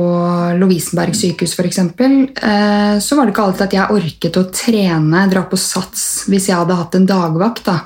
[0.59, 5.45] Lovisenberg sykehus f.eks., uh, så var det ikke alltid at jeg orket å trene, dra
[5.47, 7.63] på sats, hvis jeg hadde hatt en dagvakt.
[7.69, 7.77] Da.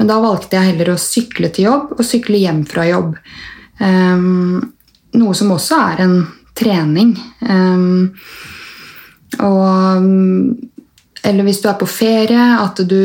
[0.00, 3.14] Men da valgte jeg heller å sykle til jobb og sykle hjem fra jobb.
[3.78, 4.58] Um,
[5.18, 6.18] noe som også er en
[6.58, 7.14] trening.
[7.44, 8.14] Um,
[9.44, 10.04] og
[11.28, 13.02] Eller hvis du er på ferie, at du,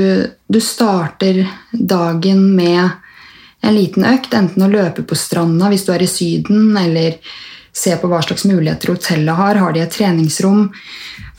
[0.48, 1.42] du, starter
[1.74, 2.86] dagen med
[3.64, 4.36] en liten økt.
[4.38, 7.18] Enten å løpe på stranda hvis du er i Syden, eller
[7.74, 9.60] se på hva slags muligheter hotellet har.
[9.62, 10.68] Har de et treningsrom?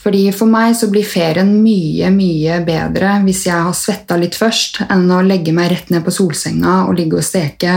[0.05, 4.83] Fordi For meg så blir ferien mye mye bedre hvis jeg har svetta litt først,
[4.85, 7.73] enn å legge meg rett ned på solsenga og ligge og steke.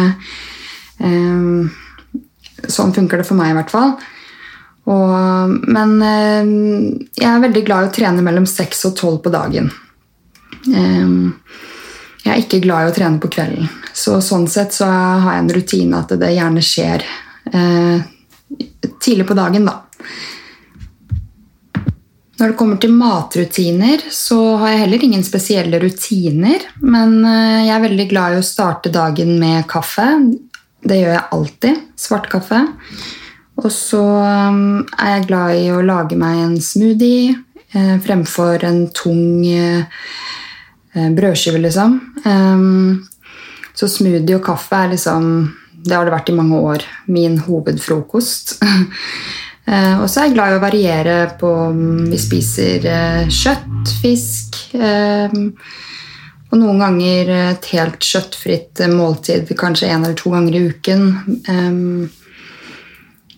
[0.98, 1.70] Um,
[2.68, 3.96] sånn funker det for meg i hvert fall.
[4.88, 6.52] Og, men um,
[7.16, 9.70] jeg er veldig glad i å trene mellom seks og tolv på dagen.
[10.68, 11.34] Um,
[12.24, 13.68] jeg er ikke glad i å trene på kvelden.
[13.96, 17.04] Så sånn sett så har jeg en rutine at det gjerne skjer
[17.54, 18.04] uh,
[19.01, 19.82] tidlig på dagen, da.
[22.38, 26.68] Når det kommer til matrutiner, så har jeg heller ingen spesielle rutiner.
[26.78, 30.07] Men eh, jeg er veldig glad i å starte dagen med kaffe.
[30.78, 31.80] Det gjør jeg alltid.
[31.99, 32.62] Svart kaffe.
[33.59, 34.62] Og så eh,
[35.03, 37.34] er jeg glad i å lage meg en smoothie
[37.74, 39.42] eh, fremfor en tung
[40.99, 41.99] brødskive, liksom.
[43.78, 45.26] Så smoothie og kaffe er liksom
[45.85, 46.89] Det har det vært i mange år.
[47.11, 48.59] Min hovedfrokost.
[49.68, 53.91] Eh, og så er jeg glad i å variere på om vi spiser eh, kjøtt,
[54.01, 55.35] fisk eh,
[56.49, 61.05] Og noen ganger et helt kjøttfritt måltid, kanskje én eller to ganger i uken.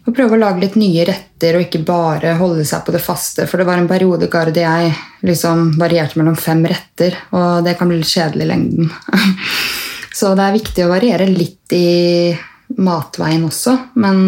[0.06, 3.48] Og prøve å lage litt nye retter og ikke bare holde seg på det faste.
[3.50, 4.94] For det var en periode Garde jeg
[5.26, 8.94] liksom varierte mellom fem retter, og det kan bli litt kjedelig i lengden.
[10.20, 12.30] Så det er viktig å variere litt i
[12.76, 14.26] matveien også, men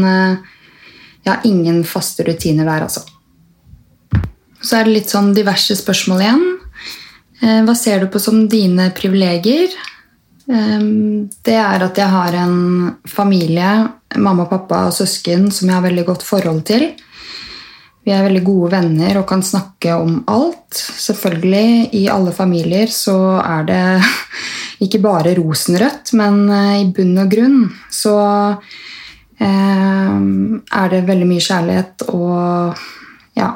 [1.23, 3.05] jeg har ingen faste rutiner der, altså.
[4.63, 6.45] Så er det litt sånn diverse spørsmål igjen.
[7.43, 9.75] Eh, hva ser du på som dine privilegier?
[10.47, 10.85] Eh,
[11.47, 12.59] det er at jeg har en
[13.09, 13.71] familie,
[14.23, 16.91] mamma, pappa og søsken, som jeg har veldig godt forhold til.
[18.03, 20.75] Vi er veldig gode venner og kan snakke om alt.
[20.75, 23.83] Selvfølgelig, i alle familier så er det
[24.85, 27.61] ikke bare rosenrødt, men eh, i bunn og grunn
[27.93, 28.17] så
[29.39, 32.81] eh, er det veldig mye kjærlighet og
[33.39, 33.53] ja,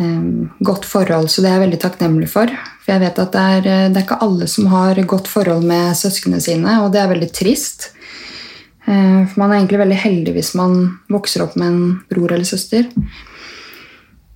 [0.00, 0.24] eh,
[0.64, 1.28] godt forhold.
[1.28, 2.54] Så det er jeg veldig takknemlig for.
[2.84, 5.92] For jeg vet at det er, det er ikke alle som har godt forhold med
[6.00, 7.90] søsknene sine, og det er veldig trist.
[8.88, 10.74] Ehm, for man er egentlig veldig heldig hvis man
[11.12, 12.88] vokser opp med en bror eller søster.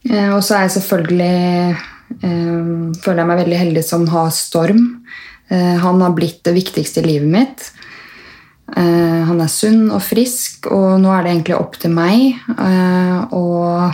[0.06, 1.76] Og så er jeg selvfølgelig
[3.02, 4.84] føler jeg meg veldig heldig som har Storm.
[5.50, 7.66] Han har blitt det viktigste i livet mitt.
[8.76, 13.24] Eh, han er sunn og frisk, og nå er det egentlig opp til meg uh,
[13.32, 13.88] å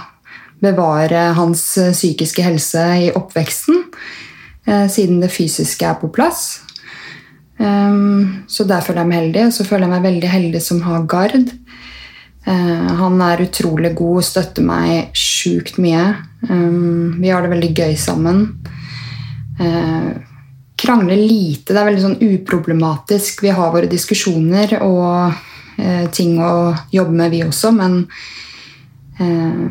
[0.64, 3.82] bevare hans psykiske helse i oppveksten,
[4.64, 6.62] siden det fysiske er på plass.
[7.60, 9.42] Så der føler jeg meg heldig.
[9.50, 11.52] Og så føler jeg meg veldig heldig som har Gard.
[12.44, 16.02] Han er utrolig god og støtter meg sjukt mye.
[16.44, 18.42] Um, vi har det veldig gøy sammen.
[19.56, 20.12] Uh,
[20.84, 21.72] krangler lite.
[21.72, 23.42] Det er veldig sånn uproblematisk.
[23.44, 25.32] Vi har våre diskusjoner og
[25.80, 28.02] eh, ting å jobbe med, vi også, men
[29.18, 29.64] eh,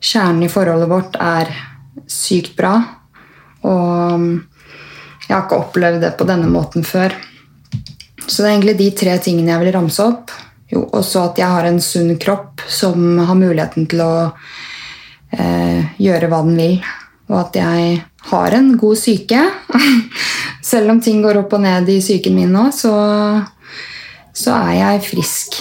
[0.00, 1.52] kjernen i forholdet vårt er
[2.10, 2.74] sykt bra.
[3.64, 4.28] Og
[5.24, 7.14] jeg har ikke opplevd det på denne måten før.
[8.26, 10.34] Så det er egentlig de tre tingene jeg vil ramse opp.
[10.70, 14.12] Jo, også at jeg har en sunn kropp som har muligheten til å
[15.34, 16.76] eh, gjøre hva den vil.
[17.30, 17.96] Og at jeg
[18.30, 19.42] har en god syke.
[20.70, 22.94] Selv om ting går opp og ned i psyken min nå, så,
[24.36, 25.60] så er jeg frisk.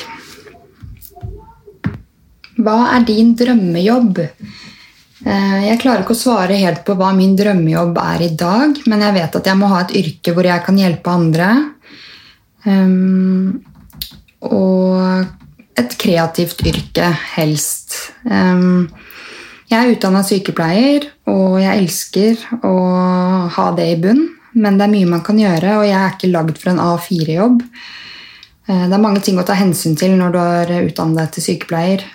[2.60, 4.20] Hva er din drømmejobb?
[4.20, 9.06] Eh, jeg klarer ikke å svare helt på hva min drømmejobb er i dag, men
[9.08, 11.50] jeg vet at jeg må ha et yrke hvor jeg kan hjelpe andre.
[12.68, 13.60] Um,
[14.46, 17.96] og et kreativt yrke, helst.
[19.70, 22.76] Jeg er utdanna sykepleier, og jeg elsker å
[23.54, 24.26] ha det i bunn.
[24.58, 27.60] Men det er mye man kan gjøre, og jeg er ikke lagd for en A4-jobb.
[28.70, 31.46] Eh, det er mange ting å ta hensyn til når du har utdannet deg til
[31.46, 32.06] sykepleier.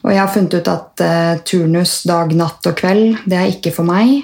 [0.00, 3.72] Og jeg har funnet ut at uh, turnus dag, natt og kveld, det er ikke
[3.74, 4.22] for meg.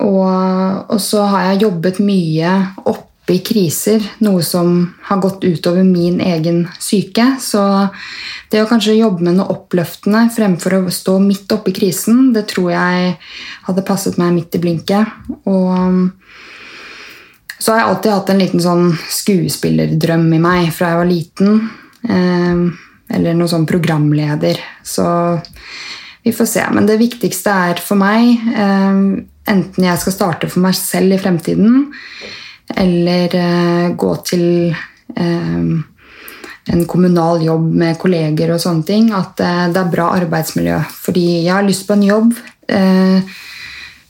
[0.00, 2.54] Og, så har jeg jobbet mye
[2.88, 7.24] opp i kriser, noe som har gått utover min egen syke.
[7.40, 7.62] Så
[8.52, 12.46] det å kanskje jobbe med noe oppløftende fremfor å stå midt oppe i krisen, det
[12.52, 13.14] tror jeg
[13.68, 15.12] hadde passet meg midt i blinket.
[15.48, 16.10] Og
[17.62, 18.88] så har jeg alltid hatt en liten sånn
[19.22, 21.60] skuespillerdrøm i meg fra jeg var liten.
[22.08, 22.64] Eh,
[23.12, 24.58] eller noen sånn programleder.
[24.82, 25.04] Så
[26.22, 26.64] vi får se.
[26.74, 29.02] Men det viktigste er for meg, eh,
[29.52, 31.92] enten jeg skal starte for meg selv i fremtiden,
[32.76, 34.44] eller eh, gå til
[35.16, 35.62] eh,
[36.72, 39.10] en kommunal jobb med kolleger og sånne ting.
[39.16, 40.78] At eh, det er bra arbeidsmiljø.
[41.06, 42.36] Fordi jeg har lyst på en jobb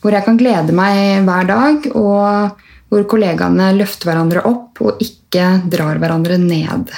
[0.03, 2.61] hvor jeg kan glede meg hver dag, og
[2.93, 6.93] hvor kollegaene løfter hverandre opp og ikke drar hverandre ned.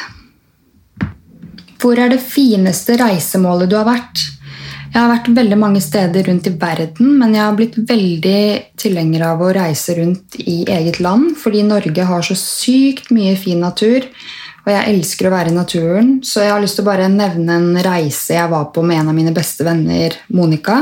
[1.80, 4.24] Hvor er det fineste reisemålet du har vært?
[4.94, 8.42] Jeg har vært veldig mange steder rundt i verden, men jeg har blitt veldig
[8.78, 13.58] tilhenger av å reise rundt i eget land, fordi Norge har så sykt mye fin
[13.58, 14.06] natur,
[14.62, 16.14] og jeg elsker å være i naturen.
[16.22, 19.10] Så jeg har lyst til å bare nevne en reise jeg var på med en
[19.10, 20.78] av mine beste venner, Monica,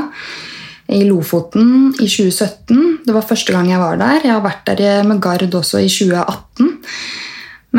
[0.92, 3.06] i Lofoten i 2017.
[3.08, 4.26] Det var første gang jeg var der.
[4.28, 6.74] Jeg har vært der med Gard også i 2018.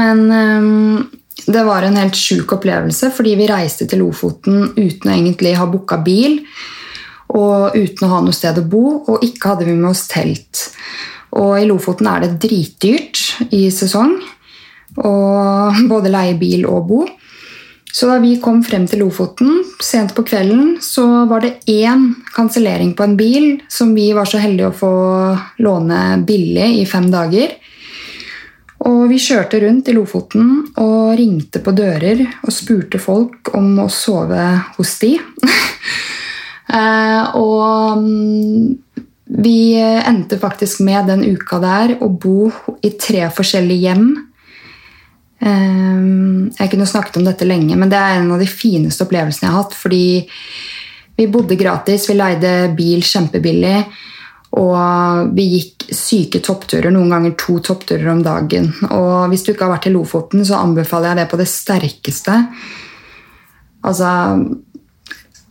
[0.02, 1.12] Men um,
[1.48, 5.68] det var en helt sjuk opplevelse, fordi vi reiste til Lofoten uten å egentlig ha
[5.70, 6.40] booka bil
[7.34, 10.68] og uten å ha noe sted å bo, og ikke hadde vi med oss telt.
[11.34, 14.20] Og i Lofoten er det dritdyrt i sesong
[15.02, 17.02] og både leie bil og bo.
[17.94, 22.96] Så da vi kom frem til Lofoten sent på kvelden, så var det én kansellering
[22.98, 24.94] på en bil som vi var så heldige å få
[25.62, 27.54] låne billig i fem dager.
[28.84, 30.50] Og vi kjørte rundt i Lofoten
[30.82, 35.16] og ringte på dører og spurte folk om å sove hos de.
[36.74, 38.70] Eh, og mm,
[39.44, 42.48] vi endte faktisk med den uka der å bo
[42.82, 44.08] i tre forskjellige hjem.
[45.44, 46.08] Eh,
[46.56, 49.54] jeg kunne snakket om dette lenge, men det er en av de fineste opplevelsene jeg
[49.54, 49.78] har hatt.
[49.78, 50.06] Fordi
[51.20, 53.76] vi bodde gratis, vi leide bil kjempebillig.
[54.54, 58.70] Og vi gikk syke toppturer, noen ganger to toppturer om dagen.
[58.94, 62.36] Og hvis du ikke har vært i Lofoten, så anbefaler jeg det på det sterkeste.
[63.84, 64.12] Altså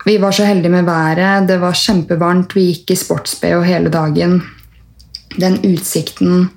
[0.07, 1.49] Vi var så heldige med været.
[1.49, 2.55] Det var kjempevarmt.
[2.55, 4.41] Vi gikk i sports-BH hele dagen.
[5.35, 6.49] Den utsikten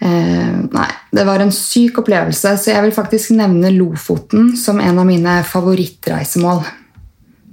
[0.00, 4.98] eh, Nei, det var en syk opplevelse, så jeg vil faktisk nevne Lofoten som en
[4.98, 6.62] av mine favorittreisemål.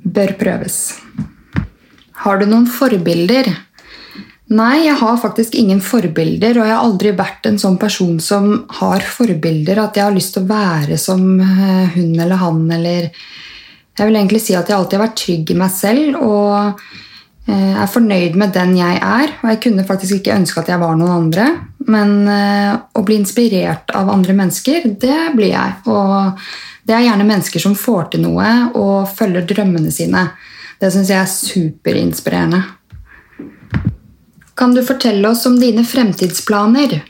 [0.04, 0.80] Bør prøves.
[2.26, 3.50] Har du noen forbilder?
[4.54, 8.52] Nei, jeg har faktisk ingen forbilder, og jeg har aldri vært en sånn person som
[8.82, 9.80] har forbilder.
[9.82, 13.10] At jeg har lyst til å være som eh, hun eller han eller
[13.94, 16.80] Jeg vil egentlig si at jeg alltid har vært trygg i meg selv og
[17.46, 19.34] eh, er fornøyd med den jeg er.
[19.42, 21.48] Og jeg kunne faktisk ikke ønske at jeg var noen andre.
[21.90, 25.76] Men eh, å bli inspirert av andre mennesker, det blir jeg.
[25.90, 26.46] Og
[26.86, 30.28] det er gjerne mennesker som får til noe og følger drømmene sine.
[30.82, 32.64] Det syns jeg er superinspirerende.
[34.56, 37.02] Kan du fortelle oss om dine fremtidsplaner?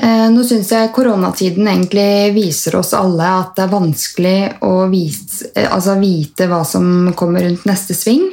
[0.00, 5.50] Eh, nå syns jeg koronatiden egentlig viser oss alle at det er vanskelig å vise,
[5.54, 8.24] eh, altså vite hva som kommer rundt neste sving.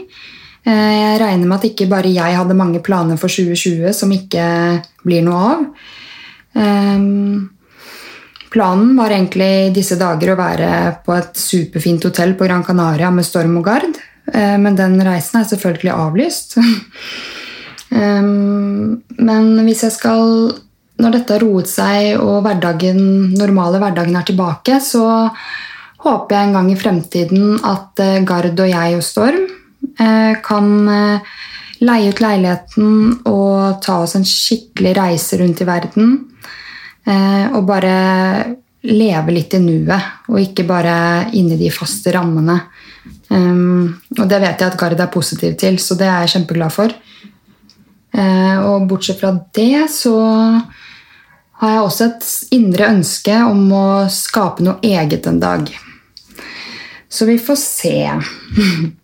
[0.63, 4.47] Eh, jeg regner med at ikke bare jeg hadde mange planer for 2020 som ikke
[5.03, 5.68] blir noe av.
[8.47, 10.70] Planen var egentlig disse dager å være
[11.05, 13.99] på et superfint hotell på Gran Canaria med Storm og Gard,
[14.34, 16.57] men den reisen er selvfølgelig avlyst.
[17.91, 20.51] Um, men hvis jeg skal
[20.97, 22.97] Når dette har roet seg og hverdagen,
[23.38, 25.29] normale hverdagen er tilbake, så
[26.01, 30.71] håper jeg en gang i fremtiden at uh, Gard og jeg og Storm uh, kan
[30.89, 31.35] uh,
[31.85, 32.89] leie ut leiligheten
[33.29, 36.15] og ta oss en skikkelig reise rundt i verden.
[37.07, 37.93] og bare
[38.83, 40.95] leve litt i nuet, og ikke bare
[41.38, 42.57] inni de faste rammene.
[43.29, 46.73] Um, og det vet jeg at Gard er positiv til, så det er jeg kjempeglad
[46.73, 46.93] for.
[48.15, 50.15] Eh, og bortsett fra det så
[51.57, 55.67] har jeg også et indre ønske om å skape noe eget en dag.
[57.09, 57.99] Så vi får se.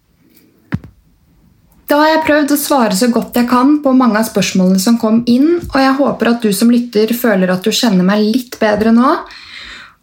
[1.94, 4.96] Da har jeg prøvd å svare så godt jeg kan på mange av spørsmålene som
[4.98, 8.56] kom inn, og jeg håper at du som lytter føler at du kjenner meg litt
[8.58, 9.12] bedre nå.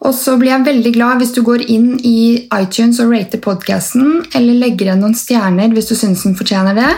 [0.06, 4.20] Og så blir jeg veldig glad hvis du går inn i iTunes og rater podkasten,
[4.36, 6.92] eller legger igjen noen stjerner hvis du syns den fortjener det.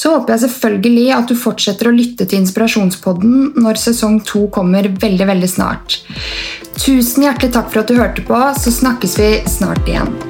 [0.00, 4.88] Så håper jeg selvfølgelig at du fortsetter å lytte til Inspirasjonspodden når sesong to kommer
[4.88, 6.00] veldig, veldig snart.
[6.80, 10.29] Tusen hjertelig takk for at du hørte på, så snakkes vi snart igjen.